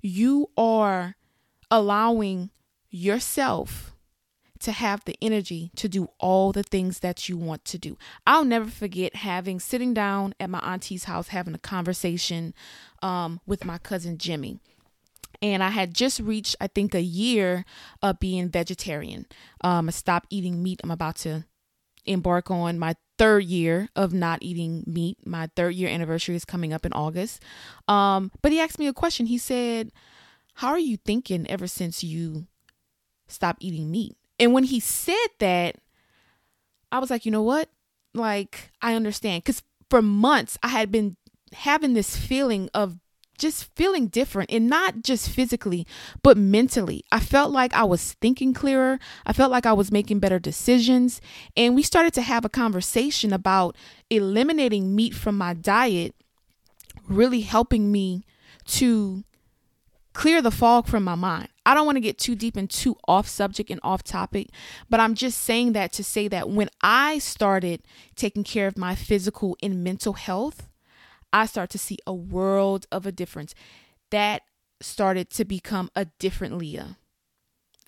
you 0.00 0.50
are 0.56 1.16
allowing 1.70 2.50
yourself 2.90 3.92
to 4.60 4.72
have 4.72 5.04
the 5.04 5.16
energy 5.20 5.70
to 5.76 5.88
do 5.88 6.08
all 6.18 6.50
the 6.52 6.62
things 6.62 7.00
that 7.00 7.28
you 7.28 7.36
want 7.36 7.64
to 7.66 7.78
do. 7.78 7.98
I'll 8.26 8.44
never 8.44 8.70
forget 8.70 9.16
having 9.16 9.60
sitting 9.60 9.92
down 9.92 10.34
at 10.40 10.50
my 10.50 10.60
auntie's 10.60 11.04
house 11.04 11.28
having 11.28 11.54
a 11.54 11.58
conversation 11.58 12.54
um, 13.02 13.40
with 13.46 13.64
my 13.64 13.78
cousin 13.78 14.18
Jimmy 14.18 14.58
and 15.42 15.62
I 15.62 15.70
had 15.70 15.94
just 15.94 16.20
reached, 16.20 16.56
I 16.60 16.66
think, 16.66 16.94
a 16.94 17.02
year 17.02 17.64
of 18.02 18.20
being 18.20 18.48
vegetarian. 18.48 19.26
Um, 19.62 19.88
I 19.88 19.92
stopped 19.92 20.26
eating 20.30 20.62
meat. 20.62 20.80
I'm 20.82 20.90
about 20.90 21.16
to 21.16 21.44
embark 22.04 22.50
on 22.50 22.78
my 22.78 22.94
third 23.18 23.44
year 23.44 23.88
of 23.96 24.12
not 24.12 24.42
eating 24.42 24.84
meat. 24.86 25.18
My 25.26 25.48
third 25.56 25.74
year 25.74 25.88
anniversary 25.88 26.36
is 26.36 26.44
coming 26.44 26.72
up 26.72 26.86
in 26.86 26.92
August. 26.92 27.42
Um, 27.88 28.30
but 28.42 28.52
he 28.52 28.60
asked 28.60 28.78
me 28.78 28.86
a 28.86 28.92
question. 28.92 29.26
He 29.26 29.38
said, 29.38 29.92
How 30.54 30.68
are 30.68 30.78
you 30.78 30.96
thinking 30.96 31.48
ever 31.50 31.66
since 31.66 32.04
you 32.04 32.46
stopped 33.26 33.62
eating 33.62 33.90
meat? 33.90 34.16
And 34.38 34.52
when 34.52 34.64
he 34.64 34.80
said 34.80 35.28
that, 35.38 35.76
I 36.92 36.98
was 36.98 37.10
like, 37.10 37.24
you 37.24 37.32
know 37.32 37.42
what? 37.42 37.68
Like, 38.14 38.70
I 38.80 38.94
understand. 38.94 39.44
Because 39.44 39.62
for 39.90 40.02
months, 40.02 40.58
I 40.62 40.68
had 40.68 40.90
been 40.92 41.16
having 41.52 41.94
this 41.94 42.16
feeling 42.16 42.68
of 42.74 42.98
just 43.38 43.74
feeling 43.74 44.06
different 44.08 44.50
and 44.52 44.68
not 44.68 45.02
just 45.02 45.28
physically, 45.28 45.86
but 46.22 46.36
mentally. 46.36 47.04
I 47.12 47.20
felt 47.20 47.52
like 47.52 47.74
I 47.74 47.84
was 47.84 48.14
thinking 48.14 48.54
clearer. 48.54 48.98
I 49.24 49.32
felt 49.32 49.50
like 49.50 49.66
I 49.66 49.72
was 49.72 49.92
making 49.92 50.20
better 50.20 50.38
decisions. 50.38 51.20
And 51.56 51.74
we 51.74 51.82
started 51.82 52.14
to 52.14 52.22
have 52.22 52.44
a 52.44 52.50
conversation 52.50 53.32
about 53.32 53.76
eliminating 54.10 54.94
meat 54.94 55.14
from 55.14 55.36
my 55.36 55.54
diet, 55.54 56.14
really 57.08 57.42
helping 57.42 57.92
me 57.92 58.24
to 58.66 59.24
clear 60.12 60.40
the 60.40 60.50
fog 60.50 60.86
from 60.86 61.04
my 61.04 61.14
mind. 61.14 61.48
I 61.66 61.74
don't 61.74 61.84
want 61.84 61.96
to 61.96 62.00
get 62.00 62.16
too 62.16 62.34
deep 62.34 62.56
and 62.56 62.70
too 62.70 62.96
off 63.06 63.28
subject 63.28 63.70
and 63.70 63.80
off 63.82 64.02
topic, 64.02 64.48
but 64.88 64.98
I'm 64.98 65.14
just 65.14 65.42
saying 65.42 65.72
that 65.74 65.92
to 65.92 66.04
say 66.04 66.26
that 66.28 66.48
when 66.48 66.70
I 66.80 67.18
started 67.18 67.82
taking 68.14 68.42
care 68.42 68.66
of 68.66 68.78
my 68.78 68.94
physical 68.94 69.58
and 69.62 69.84
mental 69.84 70.14
health, 70.14 70.68
I 71.32 71.46
start 71.46 71.70
to 71.70 71.78
see 71.78 71.98
a 72.06 72.14
world 72.14 72.86
of 72.90 73.06
a 73.06 73.12
difference. 73.12 73.54
That 74.10 74.42
started 74.80 75.30
to 75.30 75.44
become 75.44 75.90
a 75.94 76.06
different 76.18 76.58
Leah 76.58 76.98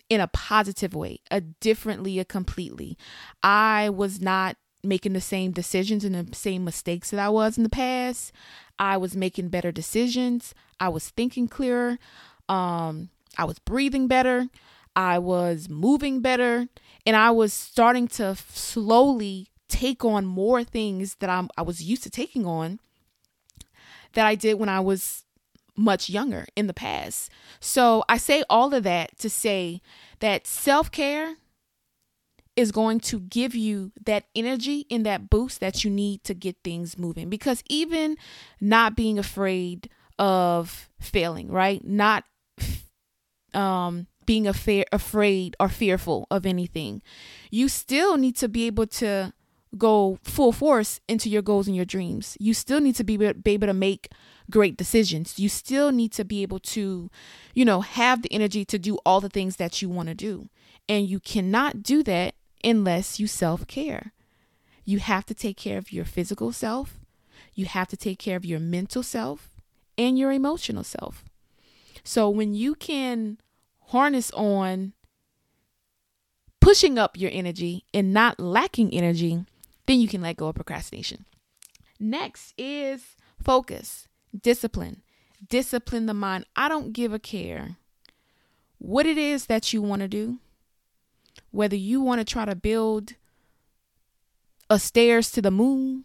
in 0.09 0.19
a 0.19 0.27
positive 0.27 0.95
way, 0.95 1.19
a 1.29 1.39
different 1.39 2.03
Leah 2.03 2.25
completely. 2.25 2.97
I 3.43 3.89
was 3.89 4.19
not 4.19 4.57
making 4.83 5.13
the 5.13 5.21
same 5.21 5.51
decisions 5.51 6.03
and 6.03 6.15
the 6.15 6.35
same 6.35 6.63
mistakes 6.63 7.11
that 7.11 7.19
I 7.19 7.29
was 7.29 7.57
in 7.57 7.63
the 7.63 7.69
past. 7.69 8.31
I 8.79 8.97
was 8.97 9.15
making 9.15 9.49
better 9.49 9.71
decisions. 9.71 10.55
I 10.79 10.89
was 10.89 11.09
thinking 11.09 11.47
clearer. 11.47 11.99
Um, 12.47 13.09
I 13.37 13.45
was 13.45 13.59
breathing 13.59 14.07
better. 14.07 14.47
I 14.95 15.19
was 15.19 15.69
moving 15.69 16.21
better. 16.21 16.67
And 17.05 17.15
I 17.15 17.31
was 17.31 17.53
starting 17.53 18.07
to 18.09 18.35
slowly 18.35 19.49
take 19.67 20.03
on 20.03 20.25
more 20.25 20.63
things 20.63 21.15
that 21.19 21.29
I'm, 21.29 21.49
I 21.57 21.61
was 21.61 21.83
used 21.83 22.03
to 22.03 22.09
taking 22.09 22.45
on 22.45 22.79
that 24.13 24.25
I 24.25 24.35
did 24.35 24.55
when 24.55 24.69
I 24.69 24.79
was 24.79 25.23
much 25.75 26.09
younger 26.09 26.45
in 26.55 26.67
the 26.67 26.73
past. 26.73 27.31
So 27.59 28.03
I 28.09 28.17
say 28.17 28.43
all 28.49 28.73
of 28.73 28.83
that 28.83 29.17
to 29.19 29.29
say 29.29 29.81
that 30.19 30.45
self 30.45 30.91
care 30.91 31.35
is 32.55 32.71
going 32.71 32.99
to 32.99 33.21
give 33.21 33.55
you 33.55 33.91
that 34.05 34.25
energy 34.35 34.85
and 34.91 35.05
that 35.05 35.29
boost 35.29 35.61
that 35.61 35.83
you 35.85 35.89
need 35.89 36.23
to 36.25 36.33
get 36.33 36.57
things 36.63 36.97
moving. 36.97 37.29
Because 37.29 37.63
even 37.69 38.17
not 38.59 38.95
being 38.95 39.17
afraid 39.17 39.89
of 40.17 40.89
failing, 40.99 41.49
right? 41.49 41.83
Not 41.85 42.25
um 43.53 44.07
being 44.25 44.45
afraid 44.45 44.85
afraid 44.91 45.55
or 45.59 45.69
fearful 45.69 46.27
of 46.29 46.45
anything. 46.45 47.01
You 47.49 47.69
still 47.69 48.17
need 48.17 48.35
to 48.37 48.49
be 48.49 48.67
able 48.67 48.87
to 48.87 49.33
go 49.77 50.17
full 50.23 50.51
force 50.51 50.99
into 51.07 51.29
your 51.29 51.41
goals 51.41 51.67
and 51.67 51.75
your 51.75 51.85
dreams. 51.85 52.35
You 52.39 52.53
still 52.53 52.81
need 52.81 52.95
to 52.95 53.03
be, 53.03 53.17
be 53.17 53.51
able 53.51 53.67
to 53.67 53.73
make 53.73 54.09
great 54.49 54.77
decisions. 54.77 55.37
You 55.37 55.49
still 55.49 55.91
need 55.91 56.11
to 56.13 56.25
be 56.25 56.41
able 56.41 56.59
to, 56.59 57.09
you 57.53 57.65
know, 57.65 57.81
have 57.81 58.21
the 58.21 58.33
energy 58.33 58.65
to 58.65 58.79
do 58.79 58.97
all 59.05 59.21
the 59.21 59.29
things 59.29 59.57
that 59.57 59.81
you 59.81 59.89
want 59.89 60.09
to 60.09 60.15
do. 60.15 60.49
And 60.87 61.07
you 61.07 61.19
cannot 61.19 61.83
do 61.83 62.01
that 62.03 62.35
unless 62.63 63.19
you 63.19 63.27
self 63.27 63.67
care. 63.67 64.13
You 64.85 64.99
have 64.99 65.25
to 65.27 65.35
take 65.35 65.57
care 65.57 65.77
of 65.77 65.91
your 65.91 66.05
physical 66.05 66.51
self, 66.51 66.99
you 67.53 67.65
have 67.65 67.87
to 67.89 67.97
take 67.97 68.17
care 68.17 68.35
of 68.35 68.45
your 68.45 68.59
mental 68.59 69.03
self, 69.03 69.51
and 69.97 70.17
your 70.17 70.31
emotional 70.31 70.83
self. 70.83 71.23
So 72.03 72.27
when 72.29 72.55
you 72.55 72.73
can 72.73 73.37
harness 73.87 74.31
on 74.31 74.93
pushing 76.59 76.97
up 76.97 77.17
your 77.17 77.31
energy 77.33 77.85
and 77.93 78.13
not 78.13 78.39
lacking 78.39 78.93
energy, 78.93 79.45
then 79.89 79.99
you 79.99 80.07
can 80.07 80.21
let 80.21 80.37
go 80.37 80.49
of 80.49 80.55
procrastination. 80.55 81.25
Next 81.99 82.53
is 82.59 83.15
focus, 83.43 84.07
discipline. 84.39 85.01
Discipline 85.47 86.05
the 86.05 86.13
mind. 86.13 86.45
I 86.55 86.69
don't 86.69 86.93
give 86.93 87.11
a 87.11 87.17
care 87.17 87.77
what 88.77 89.07
it 89.07 89.17
is 89.17 89.47
that 89.47 89.73
you 89.73 89.81
want 89.81 90.03
to 90.03 90.07
do, 90.07 90.37
whether 91.49 91.75
you 91.75 92.01
want 92.01 92.19
to 92.19 92.25
try 92.25 92.45
to 92.45 92.53
build 92.53 93.15
a 94.69 94.77
stairs 94.77 95.31
to 95.31 95.41
the 95.41 95.49
moon 95.49 96.03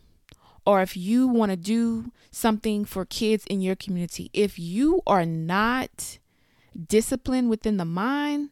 or 0.64 0.80
if 0.80 0.96
you 0.96 1.28
want 1.28 1.50
to 1.50 1.56
do 1.56 2.10
something 2.30 2.86
for 2.86 3.04
kids 3.04 3.44
in 3.50 3.60
your 3.60 3.76
community. 3.76 4.30
If 4.32 4.58
you 4.58 5.02
are 5.06 5.26
not 5.26 6.18
disciplined 6.88 7.50
within 7.50 7.76
the 7.76 7.84
mind, 7.84 8.48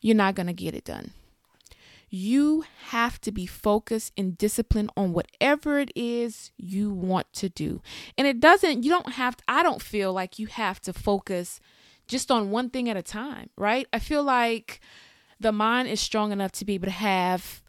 you're 0.00 0.16
not 0.16 0.34
going 0.34 0.48
to 0.48 0.52
get 0.52 0.74
it 0.74 0.84
done. 0.84 1.12
You 2.18 2.64
have 2.86 3.20
to 3.20 3.30
be 3.30 3.44
focused 3.44 4.14
and 4.16 4.38
disciplined 4.38 4.90
on 4.96 5.12
whatever 5.12 5.78
it 5.78 5.92
is 5.94 6.50
you 6.56 6.90
want 6.90 7.30
to 7.34 7.50
do. 7.50 7.82
And 8.16 8.26
it 8.26 8.40
doesn't, 8.40 8.84
you 8.84 8.90
don't 8.90 9.12
have, 9.12 9.36
to, 9.36 9.44
I 9.46 9.62
don't 9.62 9.82
feel 9.82 10.14
like 10.14 10.38
you 10.38 10.46
have 10.46 10.80
to 10.80 10.94
focus 10.94 11.60
just 12.08 12.30
on 12.30 12.50
one 12.50 12.70
thing 12.70 12.88
at 12.88 12.96
a 12.96 13.02
time, 13.02 13.50
right? 13.58 13.86
I 13.92 13.98
feel 13.98 14.22
like 14.22 14.80
the 15.38 15.52
mind 15.52 15.88
is 15.88 16.00
strong 16.00 16.32
enough 16.32 16.52
to 16.52 16.64
be 16.64 16.72
able 16.72 16.86
to 16.86 16.90
have 16.92 17.62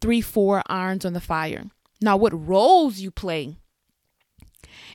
three, 0.00 0.20
four 0.20 0.62
irons 0.66 1.04
on 1.04 1.12
the 1.12 1.20
fire. 1.20 1.64
Now, 2.00 2.16
what 2.16 2.46
roles 2.46 3.00
you 3.00 3.10
play 3.10 3.56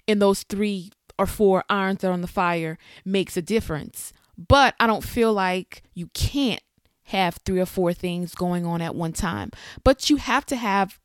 in 0.08 0.20
those 0.20 0.44
three 0.44 0.90
or 1.18 1.26
four 1.26 1.66
irons 1.70 2.00
that 2.00 2.08
are 2.08 2.14
on 2.14 2.22
the 2.22 2.28
fire 2.28 2.78
makes 3.04 3.36
a 3.36 3.42
difference. 3.42 4.14
But 4.38 4.74
I 4.80 4.88
don't 4.88 5.04
feel 5.04 5.34
like 5.34 5.84
you 5.94 6.08
can't 6.14 6.62
have 7.10 7.40
three 7.46 7.60
or 7.60 7.66
four 7.66 7.94
things 7.94 8.36
going 8.36 8.66
on 8.66 8.82
at 8.82 8.96
one 8.96 9.14
time. 9.14 9.52
But 9.84 10.10
you 10.10 10.18
have 10.18 10.46
to 10.48 10.56
have 10.56 11.00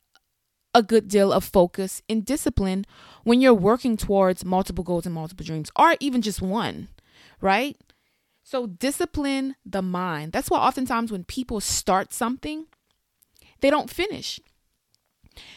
a 0.75 0.83
good 0.83 1.09
deal 1.09 1.33
of 1.33 1.45
focus 1.45 2.03
and 2.09 2.25
discipline 2.25 2.85
when 3.23 3.41
you're 3.41 3.55
working 3.55 3.97
towards 3.97 4.45
multiple 4.45 4.85
goals 4.85 5.07
and 5.07 5.15
multiple 5.15 5.47
dreams, 5.47 5.71
or 5.77 5.97
even 6.01 6.21
just 6.21 6.43
one, 6.43 6.89
right? 7.41 7.77
So, 8.43 8.67
discipline 8.67 9.57
the 9.65 9.81
mind. 9.81 10.33
That's 10.33 10.51
why 10.51 10.59
oftentimes 10.59 11.11
when 11.11 11.25
people 11.25 11.61
start 11.61 12.13
something, 12.13 12.67
they 13.61 13.71
don't 13.71 13.89
finish 13.89 14.41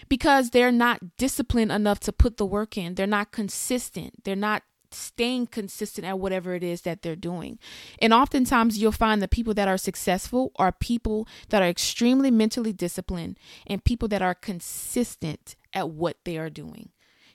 because 0.08 0.52
they're 0.52 0.72
not 0.72 1.18
disciplined 1.18 1.72
enough 1.72 2.00
to 2.02 2.14
put 2.14 2.38
the 2.38 2.46
work 2.46 2.78
in. 2.78 2.96
They're 2.96 3.06
not 3.06 3.32
consistent. 3.32 4.24
They're 4.24 4.36
not 4.36 4.64
staying 4.94 5.48
consistent 5.48 6.06
at 6.06 6.20
whatever 6.20 6.56
it 6.56 6.64
is 6.64 6.82
that 6.82 7.02
they're 7.02 7.16
doing. 7.16 7.60
And 8.00 8.14
oftentimes 8.14 8.78
you'll 8.78 8.92
find 8.92 9.22
that 9.22 9.32
people 9.32 9.54
that 9.56 9.68
are 9.68 9.78
successful 9.78 10.52
are 10.58 10.72
people 10.72 11.28
that 11.50 11.62
are 11.62 11.70
extremely 11.70 12.32
mentally 12.32 12.74
disciplined 12.74 13.40
and 13.66 13.84
people 13.84 14.08
that 14.10 14.22
are 14.22 14.36
consistent 14.36 15.56
at 15.74 15.90
what 15.90 16.18
they 16.24 16.38
are 16.38 16.50
doing. 16.50 16.90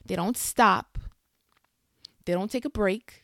They 0.05 0.17
don't 0.17 0.37
stop, 0.37 0.99
they 2.25 2.33
don't 2.33 2.51
take 2.51 2.65
a 2.65 2.71
break. 2.71 3.19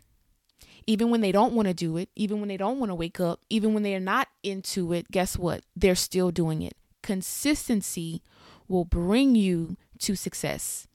Even 0.86 1.10
when 1.10 1.20
they 1.20 1.32
don't 1.32 1.52
want 1.52 1.68
to 1.68 1.74
do 1.74 1.98
it, 1.98 2.08
even 2.16 2.40
when 2.40 2.48
they 2.48 2.56
don't 2.56 2.78
want 2.78 2.88
to 2.88 2.94
wake 2.94 3.20
up, 3.20 3.40
even 3.50 3.74
when 3.74 3.82
they 3.82 3.94
are 3.94 4.00
not 4.00 4.28
into 4.42 4.94
it, 4.94 5.10
guess 5.10 5.36
what? 5.36 5.62
They're 5.76 5.94
still 5.94 6.30
doing 6.30 6.62
it. 6.62 6.78
Consistency 7.02 8.22
will 8.68 8.86
bring 8.86 9.34
you 9.34 9.76
to 9.98 10.16
success. 10.16 10.87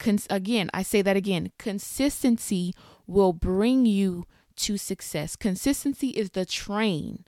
Cons- 0.00 0.26
again, 0.30 0.70
I 0.74 0.82
say 0.82 1.02
that 1.02 1.16
again 1.16 1.52
consistency 1.58 2.74
will 3.06 3.32
bring 3.32 3.86
you 3.86 4.26
to 4.56 4.76
success. 4.76 5.36
Consistency 5.36 6.08
is 6.08 6.30
the 6.30 6.44
train 6.44 7.24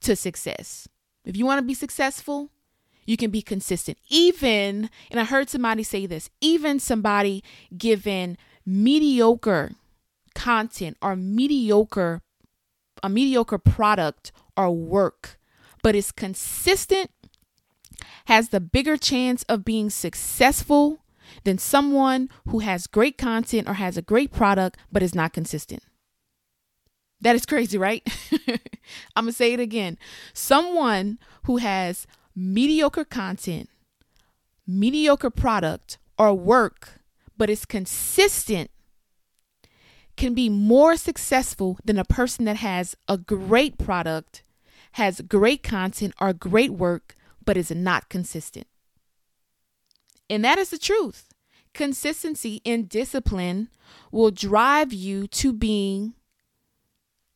to 0.00 0.14
success. 0.14 0.86
If 1.24 1.36
you 1.36 1.46
want 1.46 1.58
to 1.58 1.66
be 1.66 1.74
successful, 1.74 2.50
you 3.06 3.16
can 3.16 3.30
be 3.30 3.42
consistent. 3.42 3.98
Even, 4.08 4.90
and 5.10 5.18
I 5.18 5.24
heard 5.24 5.48
somebody 5.48 5.82
say 5.82 6.06
this, 6.06 6.30
even 6.40 6.78
somebody 6.78 7.42
given 7.76 8.36
mediocre 8.64 9.72
content 10.34 10.96
or 11.02 11.16
mediocre 11.16 12.22
a 13.02 13.08
mediocre 13.08 13.58
product 13.58 14.30
or 14.56 14.70
work 14.70 15.38
but 15.82 15.96
is 15.96 16.12
consistent 16.12 17.10
has 18.26 18.50
the 18.50 18.60
bigger 18.60 18.96
chance 18.96 19.42
of 19.44 19.64
being 19.64 19.90
successful 19.90 21.01
than 21.44 21.58
someone 21.58 22.28
who 22.48 22.60
has 22.60 22.86
great 22.86 23.18
content 23.18 23.68
or 23.68 23.74
has 23.74 23.96
a 23.96 24.02
great 24.02 24.32
product 24.32 24.78
but 24.90 25.02
is 25.02 25.14
not 25.14 25.32
consistent. 25.32 25.82
That 27.20 27.36
is 27.36 27.46
crazy, 27.46 27.78
right? 27.78 28.02
I'm 29.16 29.24
going 29.24 29.32
to 29.32 29.32
say 29.32 29.52
it 29.52 29.60
again. 29.60 29.96
Someone 30.32 31.18
who 31.44 31.58
has 31.58 32.06
mediocre 32.34 33.04
content, 33.04 33.68
mediocre 34.66 35.30
product, 35.30 35.98
or 36.18 36.34
work, 36.34 37.00
but 37.36 37.48
is 37.48 37.64
consistent 37.64 38.70
can 40.16 40.34
be 40.34 40.48
more 40.48 40.96
successful 40.96 41.78
than 41.84 41.98
a 41.98 42.04
person 42.04 42.44
that 42.44 42.56
has 42.56 42.94
a 43.08 43.16
great 43.16 43.78
product, 43.78 44.42
has 44.92 45.20
great 45.22 45.62
content, 45.62 46.12
or 46.20 46.32
great 46.32 46.72
work, 46.72 47.16
but 47.44 47.56
is 47.56 47.70
not 47.70 48.08
consistent. 48.08 48.66
And 50.32 50.42
that 50.46 50.56
is 50.56 50.70
the 50.70 50.78
truth. 50.78 51.28
Consistency 51.74 52.62
and 52.64 52.88
discipline 52.88 53.68
will 54.10 54.30
drive 54.30 54.90
you 54.90 55.26
to 55.26 55.52
being 55.52 56.14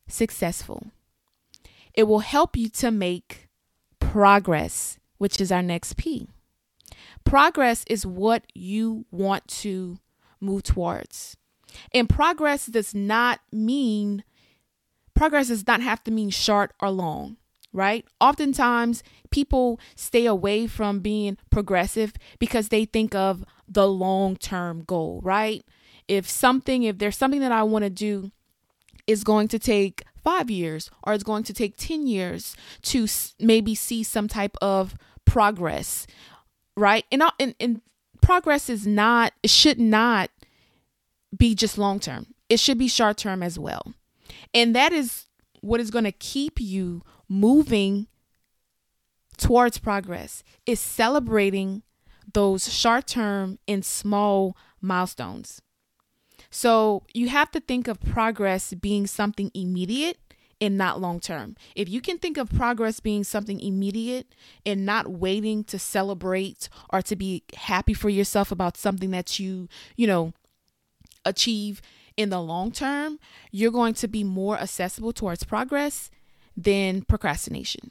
successful. 0.09 0.87
It 1.93 2.05
will 2.05 2.21
help 2.21 2.57
you 2.57 2.71
to 2.71 2.91
make 2.91 3.51
progress, 4.01 4.99
which 5.19 5.43
is 5.43 5.53
our 5.53 5.61
next 5.61 5.99
P. 5.99 6.27
Progress 7.23 7.85
is 7.87 8.07
what 8.07 8.47
you 8.55 9.05
want 9.11 9.47
to 9.49 9.99
move 10.41 10.63
towards. 10.63 11.37
And 11.93 12.09
progress 12.09 12.65
does 12.65 12.95
not 12.95 13.41
mean, 13.53 14.25
progress 15.13 15.49
does 15.49 15.67
not 15.67 15.83
have 15.83 16.03
to 16.05 16.11
mean 16.11 16.31
short 16.31 16.73
or 16.81 16.89
long 16.89 17.37
right? 17.77 18.07
Oftentimes, 18.23 19.03
people 19.31 19.79
stay 19.95 20.25
away 20.25 20.67
from 20.67 21.01
being 21.01 21.37
progressive 21.51 22.15
because 22.39 22.71
they 22.71 22.87
think 22.87 23.15
of 23.15 23.45
the 23.69 23.87
long 23.87 24.35
term 24.37 24.83
goal, 24.83 25.21
right? 25.23 25.63
If 26.09 26.29
something, 26.29 26.85
if 26.85 26.99
there's 26.99 27.19
something 27.19 27.41
that 27.41 27.53
I 27.53 27.63
want 27.65 27.85
to 27.85 27.91
do 27.91 28.33
is 29.07 29.25
going 29.25 29.49
to 29.49 29.59
take 29.59 30.05
five 30.25 30.51
years 30.51 30.91
or 31.05 31.13
it's 31.13 31.23
going 31.23 31.45
to 31.45 31.53
take 31.53 31.77
10 31.77 32.07
years 32.07 32.57
to 32.83 33.07
maybe 33.39 33.75
see 33.75 34.03
some 34.03 34.27
type 34.27 34.57
of 34.63 34.95
progress, 35.27 36.07
right? 36.77 37.05
And, 37.13 37.23
and, 37.39 37.55
and 37.61 37.83
progress 38.23 38.71
is 38.71 38.87
not, 38.87 39.35
it 39.43 39.51
should 39.51 39.79
not 39.79 40.31
be 41.37 41.55
just 41.55 41.77
long 41.77 42.01
term, 42.01 42.29
it 42.49 42.59
should 42.59 42.79
be 42.79 42.89
short 42.89 43.19
term 43.19 43.43
as 43.43 43.59
well. 43.59 43.93
And 44.55 44.75
that 44.75 44.95
is 44.95 45.27
what 45.61 45.81
is 45.81 45.91
going 45.91 46.05
to 46.05 46.13
keep 46.13 46.61
you 46.61 47.03
moving 47.29 48.07
towards 49.37 49.79
progress 49.79 50.43
is 50.65 50.81
celebrating 50.81 51.83
those 52.33 52.73
short 52.73 53.07
term 53.07 53.59
and 53.69 53.85
small 53.85 54.57
milestones. 54.81 55.63
So 56.51 57.03
you 57.13 57.29
have 57.29 57.51
to 57.53 57.61
think 57.61 57.89
of 57.89 58.01
progress 58.01 58.73
being 58.75 59.07
something 59.07 59.51
immediate 59.55 60.19
and 60.61 60.79
not 60.79 61.01
long 61.01 61.21
term. 61.21 61.57
If 61.75 61.89
you 61.89 62.01
can 62.01 62.19
think 62.19 62.39
of 62.39 62.51
progress 62.51 63.01
being 63.01 63.25
something 63.25 63.61
immediate 63.61 64.35
and 64.65 64.87
not 64.87 65.09
waiting 65.09 65.65
to 65.65 65.79
celebrate 65.79 66.69
or 66.91 67.03
to 67.03 67.17
be 67.17 67.43
happy 67.55 67.95
for 67.95 68.09
yourself 68.09 68.51
about 68.51 68.77
something 68.77 69.11
that 69.11 69.39
you, 69.39 69.69
you 69.97 70.07
know, 70.07 70.33
achieve 71.25 71.83
in 72.17 72.31
the 72.31 72.41
long 72.41 72.73
term, 72.73 73.19
you're 73.51 73.71
going 73.71 73.95
to 73.95 74.09
be 74.09 74.25
more 74.25 74.57
accessible 74.59 75.13
towards 75.13 75.45
progress 75.45 76.11
than 76.57 77.03
procrastination. 77.03 77.91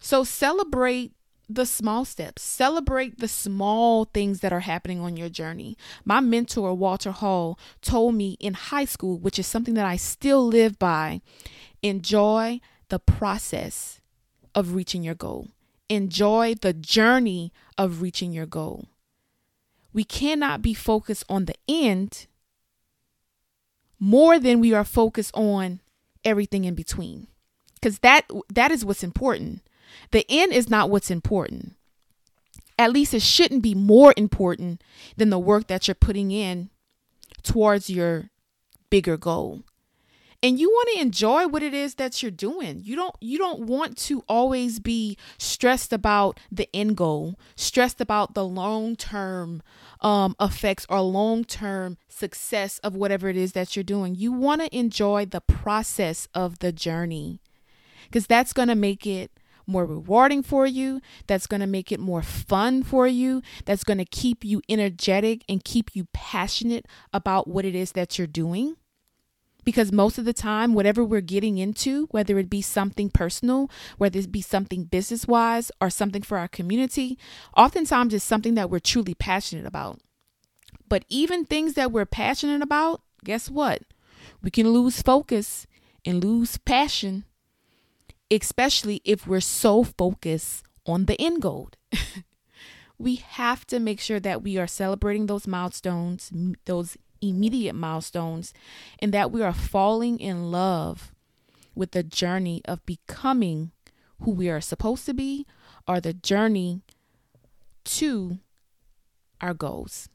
So 0.00 0.24
celebrate 0.24 1.12
the 1.48 1.66
small 1.66 2.04
steps. 2.04 2.42
Celebrate 2.42 3.18
the 3.18 3.28
small 3.28 4.06
things 4.06 4.40
that 4.40 4.52
are 4.52 4.60
happening 4.60 5.00
on 5.00 5.16
your 5.16 5.28
journey. 5.28 5.76
My 6.04 6.20
mentor, 6.20 6.74
Walter 6.74 7.10
Hall, 7.10 7.58
told 7.82 8.14
me 8.14 8.36
in 8.40 8.54
high 8.54 8.84
school, 8.84 9.18
which 9.18 9.38
is 9.38 9.46
something 9.46 9.74
that 9.74 9.86
I 9.86 9.96
still 9.96 10.46
live 10.46 10.78
by 10.78 11.20
enjoy 11.82 12.60
the 12.88 12.98
process 12.98 14.00
of 14.54 14.74
reaching 14.74 15.02
your 15.02 15.14
goal, 15.14 15.48
enjoy 15.88 16.54
the 16.60 16.72
journey 16.72 17.52
of 17.76 18.00
reaching 18.00 18.32
your 18.32 18.46
goal. 18.46 18.86
We 19.92 20.04
cannot 20.04 20.62
be 20.62 20.74
focused 20.74 21.24
on 21.28 21.44
the 21.44 21.54
end 21.68 22.26
more 23.98 24.38
than 24.38 24.60
we 24.60 24.72
are 24.72 24.84
focused 24.84 25.34
on 25.34 25.80
everything 26.24 26.64
in 26.64 26.74
between 26.74 27.28
because 27.84 27.98
that 27.98 28.26
that 28.48 28.70
is 28.70 28.82
what's 28.82 29.04
important. 29.04 29.60
The 30.10 30.24
end 30.30 30.54
is 30.54 30.70
not 30.70 30.88
what's 30.88 31.10
important. 31.10 31.74
At 32.78 32.92
least 32.92 33.12
it 33.12 33.20
shouldn't 33.20 33.62
be 33.62 33.74
more 33.74 34.14
important 34.16 34.82
than 35.18 35.28
the 35.28 35.38
work 35.38 35.66
that 35.66 35.86
you're 35.86 35.94
putting 35.94 36.30
in 36.30 36.70
towards 37.42 37.90
your 37.90 38.30
bigger 38.88 39.18
goal. 39.18 39.64
And 40.42 40.58
you 40.58 40.70
want 40.70 40.88
to 40.94 41.02
enjoy 41.02 41.46
what 41.46 41.62
it 41.62 41.74
is 41.74 41.96
that 41.96 42.22
you're 42.22 42.30
doing. 42.30 42.80
You 42.82 42.96
don't 42.96 43.14
you 43.20 43.36
don't 43.36 43.66
want 43.66 43.98
to 43.98 44.24
always 44.30 44.80
be 44.80 45.18
stressed 45.36 45.92
about 45.92 46.40
the 46.50 46.68
end 46.72 46.96
goal 46.96 47.38
stressed 47.54 48.00
about 48.00 48.32
the 48.32 48.46
long 48.46 48.96
term 48.96 49.62
um, 50.00 50.34
effects 50.40 50.86
or 50.88 51.02
long 51.02 51.44
term 51.44 51.98
success 52.08 52.78
of 52.78 52.96
whatever 52.96 53.28
it 53.28 53.36
is 53.36 53.52
that 53.52 53.76
you're 53.76 53.82
doing. 53.82 54.14
You 54.14 54.32
want 54.32 54.62
to 54.62 54.74
enjoy 54.74 55.26
the 55.26 55.42
process 55.42 56.28
of 56.34 56.60
the 56.60 56.72
journey 56.72 57.40
because 58.04 58.26
that's 58.26 58.52
going 58.52 58.68
to 58.68 58.74
make 58.74 59.06
it 59.06 59.30
more 59.66 59.84
rewarding 59.84 60.42
for 60.42 60.66
you. 60.66 61.00
That's 61.26 61.46
going 61.46 61.60
to 61.60 61.66
make 61.66 61.90
it 61.90 62.00
more 62.00 62.22
fun 62.22 62.82
for 62.82 63.06
you. 63.06 63.42
That's 63.64 63.84
going 63.84 63.98
to 63.98 64.04
keep 64.04 64.44
you 64.44 64.62
energetic 64.68 65.44
and 65.48 65.64
keep 65.64 65.94
you 65.94 66.06
passionate 66.12 66.86
about 67.12 67.48
what 67.48 67.64
it 67.64 67.74
is 67.74 67.92
that 67.92 68.18
you're 68.18 68.26
doing. 68.26 68.76
Because 69.64 69.90
most 69.90 70.18
of 70.18 70.26
the 70.26 70.34
time, 70.34 70.74
whatever 70.74 71.02
we're 71.02 71.22
getting 71.22 71.56
into, 71.56 72.06
whether 72.10 72.38
it 72.38 72.50
be 72.50 72.60
something 72.60 73.08
personal, 73.08 73.70
whether 73.96 74.18
it 74.18 74.30
be 74.30 74.42
something 74.42 74.84
business 74.84 75.26
wise 75.26 75.72
or 75.80 75.88
something 75.88 76.20
for 76.20 76.36
our 76.36 76.48
community, 76.48 77.18
oftentimes 77.56 78.12
it's 78.12 78.24
something 78.24 78.54
that 78.54 78.68
we're 78.68 78.78
truly 78.78 79.14
passionate 79.14 79.64
about. 79.64 80.00
But 80.86 81.06
even 81.08 81.46
things 81.46 81.74
that 81.74 81.92
we're 81.92 82.04
passionate 82.04 82.60
about, 82.60 83.00
guess 83.24 83.48
what? 83.50 83.82
We 84.42 84.50
can 84.50 84.68
lose 84.68 85.00
focus 85.00 85.66
and 86.04 86.22
lose 86.22 86.58
passion 86.58 87.24
especially 88.30 89.00
if 89.04 89.26
we're 89.26 89.40
so 89.40 89.84
focused 89.84 90.64
on 90.86 91.06
the 91.06 91.20
end 91.20 91.42
goal. 91.42 91.70
we 92.98 93.16
have 93.16 93.66
to 93.66 93.78
make 93.78 94.00
sure 94.00 94.20
that 94.20 94.42
we 94.42 94.56
are 94.58 94.66
celebrating 94.66 95.26
those 95.26 95.46
milestones, 95.46 96.30
those 96.64 96.96
immediate 97.20 97.74
milestones 97.74 98.52
and 98.98 99.12
that 99.12 99.30
we 99.30 99.42
are 99.42 99.52
falling 99.52 100.18
in 100.20 100.50
love 100.50 101.12
with 101.74 101.92
the 101.92 102.02
journey 102.02 102.62
of 102.66 102.84
becoming 102.86 103.72
who 104.20 104.30
we 104.30 104.48
are 104.48 104.60
supposed 104.60 105.06
to 105.06 105.14
be 105.14 105.46
or 105.88 106.00
the 106.00 106.12
journey 106.12 106.82
to 107.84 108.38
our 109.40 109.54
goals. 109.54 110.08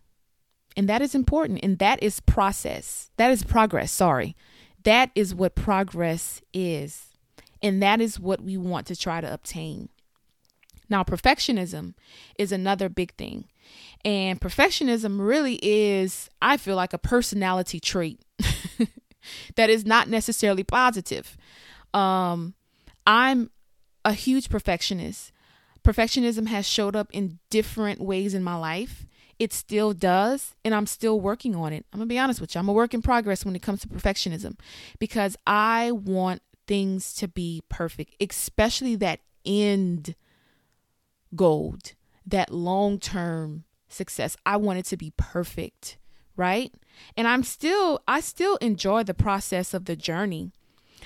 And 0.76 0.88
that 0.88 1.02
is 1.02 1.14
important. 1.14 1.60
And 1.62 1.78
that 1.80 2.02
is 2.02 2.22
process. 2.22 3.12
That 3.18 3.32
is 3.32 3.44
progress. 3.44 3.92
Sorry. 3.92 4.36
That 4.84 5.12
is 5.14 5.36
what 5.36 5.56
progress 5.56 6.42
is. 6.54 7.09
And 7.62 7.82
that 7.84 8.02
is 8.02 8.20
what 8.20 8.42
we 8.42 8.58
want 8.58 8.88
to 8.88 8.96
try 8.96 9.22
to 9.22 9.32
obtain. 9.32 9.90
Now, 10.90 11.04
perfectionism 11.04 11.94
is 12.38 12.52
another 12.52 12.90
big 12.90 13.14
thing. 13.14 13.46
And 14.04 14.42
perfectionism 14.42 15.20
really 15.20 15.60
is, 15.62 16.30
I 16.42 16.58
feel 16.58 16.76
like, 16.76 16.94
a 16.94 16.98
personality 16.98 17.80
trait 17.80 18.20
that 19.56 19.70
is 19.70 19.86
not 19.86 20.08
necessarily 20.08 20.64
positive. 20.64 21.38
Um, 21.94 22.56
I'm 23.06 23.52
a 24.04 24.14
huge 24.14 24.50
perfectionist. 24.50 25.32
Perfectionism 25.84 26.48
has 26.48 26.68
showed 26.68 26.96
up 26.96 27.10
in 27.12 27.40
different 27.50 28.02
ways 28.02 28.34
in 28.34 28.44
my 28.44 28.56
life. 28.56 29.06
It 29.38 29.54
still 29.54 29.94
does, 29.94 30.56
and 30.66 30.76
I'm 30.76 30.86
still 30.86 31.22
working 31.22 31.56
on 31.56 31.72
it. 31.72 31.86
I'm 31.94 32.00
gonna 32.00 32.08
be 32.08 32.20
honest 32.20 32.42
with 32.42 32.54
you. 32.54 32.60
I'm 32.60 32.68
a 32.68 32.74
work 32.74 32.94
in 32.94 33.02
progress 33.02 33.46
when 33.46 33.56
it 33.56 33.62
comes 33.62 33.82
to 33.82 33.88
perfectionism 33.88 34.58
because 35.00 35.38
I 35.48 35.92
want 35.92 36.42
things 36.70 37.16
to 37.16 37.28
be 37.28 37.64
perfect, 37.68 38.14
especially 38.22 38.96
that 38.96 39.20
end 39.44 40.14
gold, 41.36 41.94
that 42.28 42.54
long 42.54 43.00
term 43.00 43.64
success. 43.88 44.38
I 44.46 44.56
want 44.58 44.78
it 44.78 44.86
to 44.86 44.98
be 44.98 45.12
perfect, 45.18 45.98
right? 46.38 46.72
And 47.18 47.28
I'm 47.28 47.42
still, 47.42 48.02
I 48.08 48.20
still 48.20 48.58
enjoy 48.58 49.02
the 49.02 49.16
process 49.16 49.74
of 49.74 49.86
the 49.86 49.96
journey. 49.96 50.52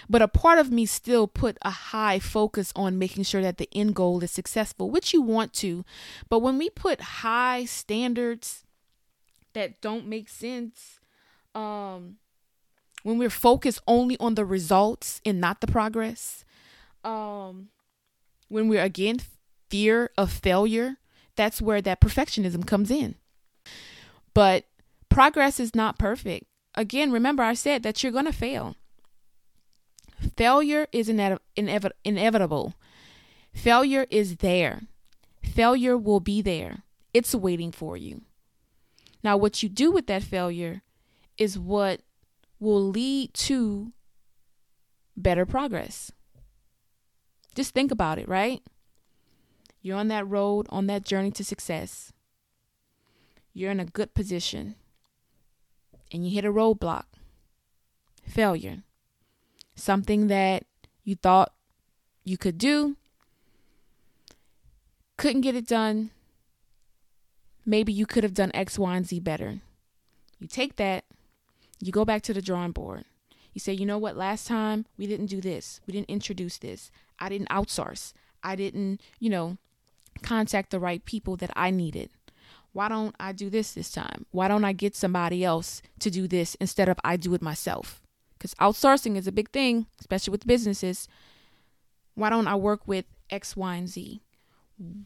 But 0.10 0.21
a 0.21 0.28
part 0.28 0.60
of 0.60 0.69
me 0.69 0.86
still 0.86 1.28
put 1.28 1.58
a 1.62 1.69
high 1.69 2.19
focus 2.19 2.73
on 2.76 2.99
making 2.99 3.23
sure 3.23 3.41
that 3.41 3.58
the 3.58 3.69
end 3.73 3.95
goal 3.95 4.21
is 4.21 4.32
successful, 4.32 4.89
which 4.89 5.13
you 5.13 5.21
want 5.21 5.54
to. 5.54 5.86
But 6.28 6.39
when 6.39 6.58
we 6.58 6.69
put 6.69 6.99
high 6.99 7.63
standards 7.63 8.65
that 9.54 9.80
don't 9.80 10.08
make 10.08 10.28
sense, 10.28 10.99
um, 11.56 12.17
when 13.03 13.17
we're 13.17 13.29
focused 13.29 13.81
only 13.87 14.17
on 14.19 14.35
the 14.35 14.45
results 14.45 15.21
and 15.25 15.39
not 15.39 15.61
the 15.61 15.67
progress, 15.67 16.43
um, 17.03 17.69
when 18.47 18.67
we're 18.67 18.83
again 18.83 19.19
fear 19.69 20.09
of 20.17 20.31
failure, 20.31 20.97
that's 21.35 21.61
where 21.61 21.81
that 21.81 22.01
perfectionism 22.01 22.65
comes 22.65 22.89
in. 22.89 23.15
But 24.33 24.65
progress 25.09 25.59
is 25.59 25.75
not 25.75 25.99
perfect. 25.99 26.45
Again, 26.75 27.11
remember 27.11 27.43
I 27.43 27.53
said 27.53 27.83
that 27.83 28.01
you're 28.01 28.11
going 28.11 28.25
to 28.25 28.33
fail. 28.33 28.75
Failure 30.37 30.87
is 30.91 31.09
ine- 31.09 31.39
inev- 31.57 31.91
inevitable. 32.03 32.73
Failure 33.53 34.07
is 34.09 34.37
there. 34.37 34.81
Failure 35.43 35.97
will 35.97 36.19
be 36.19 36.41
there. 36.41 36.83
It's 37.13 37.35
waiting 37.35 37.71
for 37.71 37.95
you. 37.95 38.21
Now, 39.23 39.37
what 39.37 39.61
you 39.61 39.69
do 39.69 39.91
with 39.91 40.07
that 40.07 40.23
failure 40.23 40.81
is 41.37 41.59
what 41.59 42.01
will 42.63 42.89
lead 42.89 43.34
to 43.34 43.91
better 45.15 45.45
progress. 45.45 46.12
Just 47.54 47.73
think 47.73 47.91
about 47.91 48.17
it, 48.17 48.28
right? 48.28 48.62
You're 49.82 49.97
on 49.97 50.08
that 50.08 50.28
road, 50.28 50.65
on 50.69 50.88
that 50.88 51.04
journey 51.06 51.30
to 51.32 51.43
success. 51.43 52.12
You're 53.54 53.71
in 53.71 53.80
a 53.80 53.86
good 53.86 54.13
position. 54.13 54.76
And 56.12 56.26
you 56.26 56.34
hit 56.34 56.45
a 56.45 56.52
roadblock 56.52 57.06
failure. 58.26 58.84
Something 59.76 60.28
that 60.28 60.63
you 61.04 61.15
thought 61.15 61.54
you 62.23 62.38
could 62.38 62.58
do, 62.58 62.95
couldn't 65.17 65.41
get 65.41 65.56
it 65.56 65.67
done. 65.67 66.12
Maybe 67.65 67.91
you 67.91 68.06
could 68.06 68.23
have 68.23 68.34
done 68.34 68.52
X, 68.54 68.80
Y, 68.80 68.95
and 68.95 69.06
Z 69.06 69.19
better. 69.19 69.60
You 70.39 70.47
take 70.47 70.76
that, 70.78 71.06
you 71.86 71.91
go 71.91 72.06
back 72.06 72.22
to 72.24 72.34
the 72.34 72.41
drawing 72.41 72.72
board. 72.72 73.04
You 73.54 73.60
say, 73.60 73.74
you 73.74 73.86
know 73.86 73.98
what, 73.98 74.17
last 74.17 74.48
time 74.48 74.86
we 74.98 75.06
didn't 75.06 75.28
do 75.28 75.41
this, 75.41 75.80
we 75.86 75.93
didn't 75.93 76.10
introduce 76.10 76.58
this, 76.58 76.89
I 77.19 77.30
didn't 77.30 77.50
outsource, 77.50 78.13
I 78.41 78.56
didn't, 78.56 79.02
you 79.19 79.30
know, 79.30 79.58
contact 80.22 80.72
the 80.72 80.80
right 80.80 81.04
people 81.06 81.36
that 81.38 81.52
I 81.56 81.69
needed. 81.69 82.10
Why 82.72 82.88
don't 82.88 83.15
I 83.19 83.32
do 83.32 83.52
this 83.52 83.74
this 83.74 83.91
time? 83.91 84.26
Why 84.32 84.48
don't 84.48 84.65
I 84.65 84.74
get 84.74 84.96
somebody 84.96 85.43
else 85.43 85.84
to 86.00 86.10
do 86.10 86.28
this 86.28 86.56
instead 86.56 86.89
of 86.89 86.98
I 87.04 87.17
do 87.17 87.36
it 87.36 87.41
myself? 87.41 88.02
Because 88.38 88.56
outsourcing 88.56 89.15
is 89.15 89.28
a 89.28 89.32
big 89.32 89.52
thing, 89.52 89.86
especially 90.00 90.32
with 90.32 90.48
businesses. 90.48 91.08
Why 92.15 92.30
don't 92.30 92.48
I 92.48 92.56
work 92.56 92.88
with 92.88 93.06
X, 93.30 93.56
Y, 93.56 93.76
and 93.76 93.88
Z? 93.88 94.22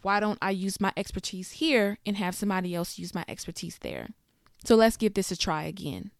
Why 0.02 0.22
don't 0.22 0.40
I 0.42 0.52
use 0.52 0.80
my 0.80 0.94
expertise 0.96 1.52
here 1.52 1.98
and 2.06 2.16
have 2.16 2.36
somebody 2.36 2.74
else 2.74 2.98
use 2.98 3.14
my 3.14 3.26
expertise 3.28 3.78
there? 3.82 4.10
So 4.64 4.76
let's 4.76 4.98
give 4.98 5.14
this 5.14 5.32
a 5.32 5.38
try 5.38 5.64
again. 5.64 6.12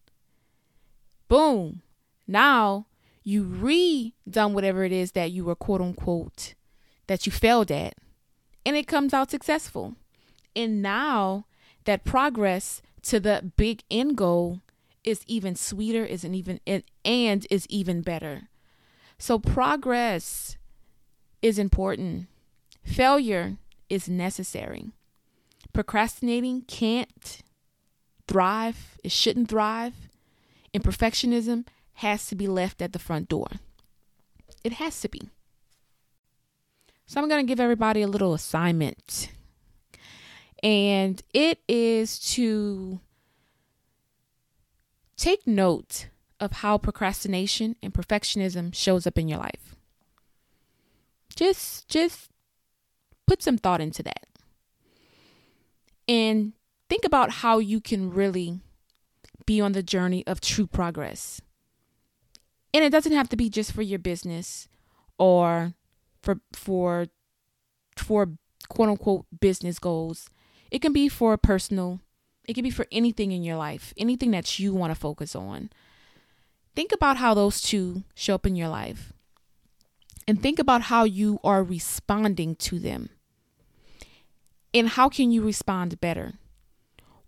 Boom. 1.28 1.82
Now 2.26 2.86
you 3.22 3.44
redone 3.44 4.52
whatever 4.52 4.84
it 4.84 4.92
is 4.92 5.12
that 5.12 5.30
you 5.30 5.44
were 5.44 5.54
quote 5.54 5.80
unquote 5.80 6.54
that 7.06 7.26
you 7.26 7.32
failed 7.32 7.70
at 7.70 7.94
and 8.64 8.76
it 8.76 8.86
comes 8.86 9.14
out 9.14 9.30
successful. 9.30 9.94
And 10.54 10.82
now 10.82 11.46
that 11.84 12.04
progress 12.04 12.82
to 13.02 13.20
the 13.20 13.52
big 13.56 13.82
end 13.90 14.16
goal 14.16 14.60
is 15.04 15.22
even 15.26 15.54
sweeter, 15.54 16.04
is 16.04 16.24
an 16.24 16.34
even 16.34 16.60
and 17.04 17.46
is 17.50 17.66
even 17.70 18.02
better. 18.02 18.48
So 19.18 19.38
progress 19.38 20.58
is 21.40 21.58
important. 21.58 22.26
Failure 22.84 23.56
is 23.88 24.08
necessary. 24.08 24.90
Procrastinating 25.72 26.62
can't 26.62 27.42
thrive, 28.26 28.98
it 29.02 29.12
shouldn't 29.12 29.48
thrive, 29.48 30.07
and 30.72 30.82
perfectionism 30.82 31.66
has 31.94 32.26
to 32.26 32.34
be 32.34 32.46
left 32.46 32.80
at 32.80 32.92
the 32.92 32.98
front 32.98 33.28
door. 33.28 33.48
It 34.64 34.74
has 34.74 35.00
to 35.00 35.08
be. 35.08 35.30
So 37.06 37.20
I'm 37.20 37.28
going 37.28 37.44
to 37.44 37.48
give 37.48 37.60
everybody 37.60 38.02
a 38.02 38.06
little 38.06 38.34
assignment. 38.34 39.30
And 40.62 41.22
it 41.32 41.60
is 41.68 42.18
to 42.34 43.00
take 45.16 45.46
note 45.46 46.08
of 46.40 46.52
how 46.52 46.78
procrastination 46.78 47.76
and 47.82 47.92
perfectionism 47.92 48.74
shows 48.74 49.06
up 49.06 49.18
in 49.18 49.28
your 49.28 49.38
life. 49.38 49.74
Just 51.34 51.88
just 51.88 52.30
put 53.26 53.42
some 53.42 53.58
thought 53.58 53.80
into 53.80 54.02
that. 54.02 54.26
And 56.06 56.52
think 56.88 57.04
about 57.04 57.30
how 57.30 57.58
you 57.58 57.80
can 57.80 58.10
really 58.12 58.60
be 59.48 59.62
on 59.62 59.72
the 59.72 59.82
journey 59.82 60.24
of 60.26 60.42
true 60.42 60.66
progress. 60.66 61.40
And 62.74 62.84
it 62.84 62.90
doesn't 62.90 63.12
have 63.12 63.30
to 63.30 63.36
be 63.36 63.48
just 63.48 63.72
for 63.72 63.80
your 63.80 63.98
business 63.98 64.68
or 65.18 65.72
for 66.22 66.40
for 66.52 67.06
for 67.96 68.28
quote 68.68 68.90
unquote 68.90 69.24
business 69.40 69.78
goals. 69.78 70.28
It 70.70 70.82
can 70.82 70.92
be 70.92 71.08
for 71.08 71.34
personal. 71.38 72.00
It 72.46 72.52
can 72.52 72.62
be 72.62 72.70
for 72.70 72.86
anything 72.92 73.32
in 73.32 73.42
your 73.42 73.56
life, 73.56 73.94
anything 73.96 74.32
that 74.32 74.58
you 74.58 74.74
want 74.74 74.90
to 74.92 75.00
focus 75.00 75.34
on. 75.34 75.70
Think 76.76 76.92
about 76.92 77.16
how 77.16 77.32
those 77.32 77.62
two 77.62 78.04
show 78.14 78.34
up 78.34 78.46
in 78.46 78.54
your 78.54 78.68
life. 78.68 79.14
And 80.26 80.42
think 80.42 80.58
about 80.58 80.82
how 80.82 81.04
you 81.04 81.40
are 81.42 81.64
responding 81.64 82.54
to 82.56 82.78
them. 82.78 83.08
And 84.74 84.90
how 84.90 85.08
can 85.08 85.32
you 85.32 85.40
respond 85.40 86.00
better? 86.00 86.34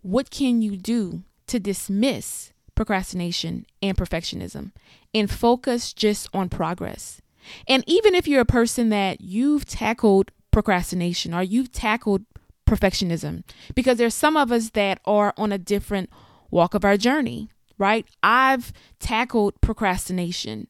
What 0.03 0.29
can 0.29 0.61
you 0.61 0.77
do 0.77 1.23
to 1.51 1.59
dismiss 1.59 2.51
procrastination 2.75 3.65
and 3.81 3.97
perfectionism 3.97 4.71
and 5.13 5.29
focus 5.29 5.93
just 5.93 6.27
on 6.33 6.49
progress? 6.49 7.21
And 7.67 7.83
even 7.87 8.15
if 8.15 8.27
you're 8.27 8.41
a 8.41 8.45
person 8.45 8.89
that 8.89 9.21
you've 9.21 9.65
tackled 9.65 10.31
procrastination 10.51 11.33
or 11.33 11.43
you've 11.43 11.71
tackled 11.71 12.25
perfectionism, 12.67 13.43
because 13.75 13.97
there's 13.97 14.15
some 14.15 14.37
of 14.37 14.51
us 14.51 14.71
that 14.71 14.99
are 15.05 15.33
on 15.37 15.51
a 15.51 15.57
different 15.57 16.09
walk 16.49 16.73
of 16.73 16.85
our 16.85 16.97
journey, 16.97 17.49
right? 17.77 18.05
I've 18.21 18.71
tackled 18.99 19.59
procrastination, 19.61 20.67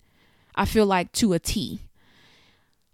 I 0.56 0.66
feel 0.66 0.86
like 0.86 1.12
to 1.14 1.34
a 1.34 1.40
T. 1.40 1.82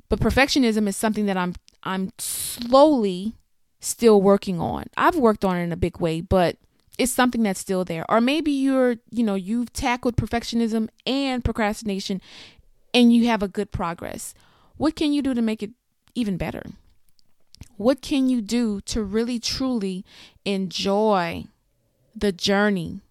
But 0.10 0.20
perfectionism 0.20 0.88
is 0.88 0.96
something 0.96 1.26
that 1.26 1.38
I'm 1.38 1.54
I'm 1.84 2.12
slowly 2.18 3.36
still 3.80 4.22
working 4.22 4.60
on. 4.60 4.86
I've 4.98 5.16
worked 5.16 5.46
on 5.46 5.58
it 5.58 5.64
in 5.64 5.72
a 5.72 5.78
big 5.78 6.00
way, 6.00 6.22
but 6.22 6.58
it's 6.98 7.12
something 7.12 7.44
that's 7.44 7.60
still 7.60 7.86
there. 7.86 8.06
Or 8.10 8.22
maybe 8.22 8.52
you're, 8.52 8.98
you 9.10 9.24
know, 9.24 9.36
you've 9.36 9.74
tackled 9.74 10.18
perfectionism 10.18 10.90
and 11.06 11.44
procrastination 11.44 12.22
and 12.94 13.14
you 13.14 13.28
have 13.28 13.44
a 13.44 13.48
good 13.48 13.72
progress. 13.72 14.34
What 14.78 14.96
can 14.96 15.14
you 15.14 15.22
do 15.22 15.34
to 15.34 15.42
make 15.42 15.62
it 15.62 15.72
even 16.16 16.38
better? 16.38 16.64
What 17.76 18.02
can 18.02 18.30
you 18.30 18.42
do 18.42 18.82
to 18.82 19.04
really 19.04 19.40
truly 19.40 20.06
enjoy 20.46 21.46
the 22.18 22.32
journey 22.32 23.02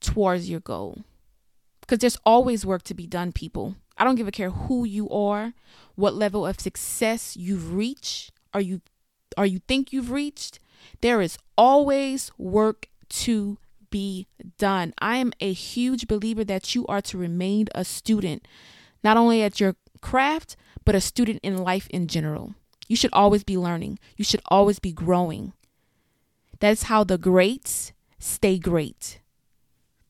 towards 0.00 0.50
your 0.50 0.60
goal. 0.60 1.04
Because 1.80 1.98
there's 1.98 2.18
always 2.26 2.66
work 2.66 2.82
to 2.84 2.94
be 2.94 3.06
done, 3.06 3.32
people. 3.32 3.76
I 3.96 4.04
don't 4.04 4.16
give 4.16 4.28
a 4.28 4.32
care 4.32 4.50
who 4.50 4.84
you 4.84 5.08
are, 5.10 5.52
what 5.94 6.14
level 6.14 6.46
of 6.46 6.60
success 6.60 7.36
you've 7.36 7.74
reached, 7.74 8.32
or 8.54 8.60
you 8.60 8.80
or 9.36 9.46
you 9.46 9.60
think 9.68 9.92
you've 9.92 10.10
reached. 10.10 10.58
There 11.00 11.20
is 11.20 11.38
always 11.56 12.30
work 12.38 12.88
to 13.08 13.58
be 13.90 14.28
done. 14.58 14.94
I 14.98 15.16
am 15.16 15.32
a 15.40 15.52
huge 15.52 16.06
believer 16.06 16.44
that 16.44 16.74
you 16.74 16.86
are 16.86 17.00
to 17.02 17.18
remain 17.18 17.66
a 17.74 17.84
student, 17.84 18.46
not 19.02 19.16
only 19.16 19.42
at 19.42 19.60
your 19.60 19.76
craft, 20.00 20.56
but 20.84 20.94
a 20.94 21.00
student 21.00 21.40
in 21.42 21.56
life 21.58 21.88
in 21.88 22.06
general. 22.06 22.54
You 22.88 22.96
should 22.96 23.10
always 23.12 23.44
be 23.44 23.56
learning, 23.56 23.98
you 24.16 24.24
should 24.24 24.42
always 24.46 24.78
be 24.78 24.92
growing. 24.92 25.52
That's 26.60 26.84
how 26.84 27.04
the 27.04 27.18
greats 27.18 27.92
stay 28.18 28.58
great. 28.58 29.20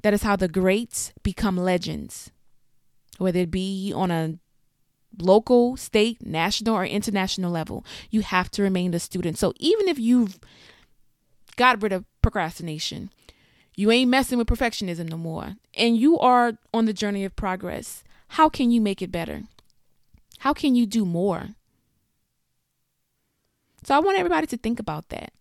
That 0.03 0.15
is 0.15 0.23
how 0.23 0.37
the 0.37 0.49
greats 0.49 1.13
become 1.23 1.57
legends, 1.57 2.31
whether 3.19 3.41
it 3.41 3.51
be 3.51 3.93
on 3.95 4.11
a 4.11 4.39
local, 5.21 5.77
state, 5.77 6.25
national, 6.25 6.75
or 6.75 6.85
international 6.85 7.51
level. 7.51 7.85
You 8.11 8.23
have 8.23 8.51
to 8.53 8.63
remain 8.63 8.95
a 8.95 8.99
student. 8.99 9.39
So 9.39 9.53
even 9.59 9.89
if 9.89 9.99
you've 9.99 10.39
got 11.57 11.83
rid 11.83 11.93
of 11.93 12.05
procrastination, 12.23 13.11
you 13.77 13.91
ain't 13.91 14.11
messing 14.11 14.39
with 14.39 14.49
perfectionism 14.49 15.09
no 15.09 15.17
more, 15.17 15.57
and 15.75 15.97
you 15.97 16.19
are 16.19 16.55
on 16.75 16.85
the 16.85 16.93
journey 16.93 17.25
of 17.25 17.37
progress, 17.37 18.05
how 18.29 18.49
can 18.49 18.71
you 18.71 18.81
make 18.81 19.01
it 19.01 19.13
better? 19.13 19.43
How 20.41 20.53
can 20.53 20.75
you 20.75 20.87
do 20.87 21.05
more? 21.05 21.51
So 23.85 23.95
I 23.95 24.01
want 24.01 24.19
everybody 24.19 24.47
to 24.49 24.57
think 24.57 24.79
about 24.79 25.09
that. 25.09 25.33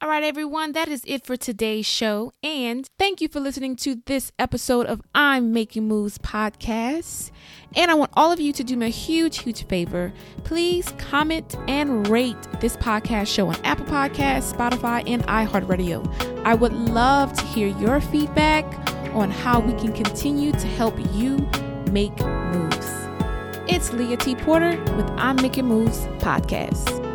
All 0.00 0.08
right, 0.08 0.22
everyone, 0.22 0.72
that 0.72 0.86
is 0.86 1.02
it 1.08 1.26
for 1.26 1.36
today's 1.36 1.84
show. 1.84 2.32
And 2.40 2.88
thank 3.00 3.20
you 3.20 3.26
for 3.26 3.40
listening 3.40 3.74
to 3.78 3.96
this 4.06 4.30
episode 4.38 4.86
of 4.86 5.02
I'm 5.12 5.52
Making 5.52 5.88
Moves 5.88 6.18
podcast. 6.18 7.32
And 7.74 7.90
I 7.90 7.94
want 7.94 8.12
all 8.14 8.30
of 8.30 8.38
you 8.38 8.52
to 8.52 8.62
do 8.62 8.76
me 8.76 8.86
a 8.86 8.90
huge, 8.90 9.38
huge 9.38 9.66
favor. 9.66 10.12
Please 10.44 10.94
comment 10.98 11.56
and 11.66 12.06
rate 12.06 12.36
this 12.60 12.76
podcast 12.76 13.26
show 13.26 13.48
on 13.48 13.56
Apple 13.64 13.86
Podcasts, 13.86 14.54
Spotify, 14.54 15.02
and 15.04 15.26
iHeartRadio. 15.26 16.44
I 16.44 16.54
would 16.54 16.72
love 16.72 17.32
to 17.32 17.44
hear 17.46 17.66
your 17.66 18.00
feedback 18.00 18.64
on 19.16 19.32
how 19.32 19.58
we 19.58 19.72
can 19.72 19.92
continue 19.92 20.52
to 20.52 20.66
help 20.68 20.94
you 21.12 21.38
make 21.90 22.16
moves. 22.20 22.86
It's 23.66 23.92
Leah 23.92 24.16
T. 24.16 24.36
Porter 24.36 24.80
with 24.94 25.10
I'm 25.16 25.34
Making 25.42 25.66
Moves 25.66 26.06
podcast. 26.20 27.07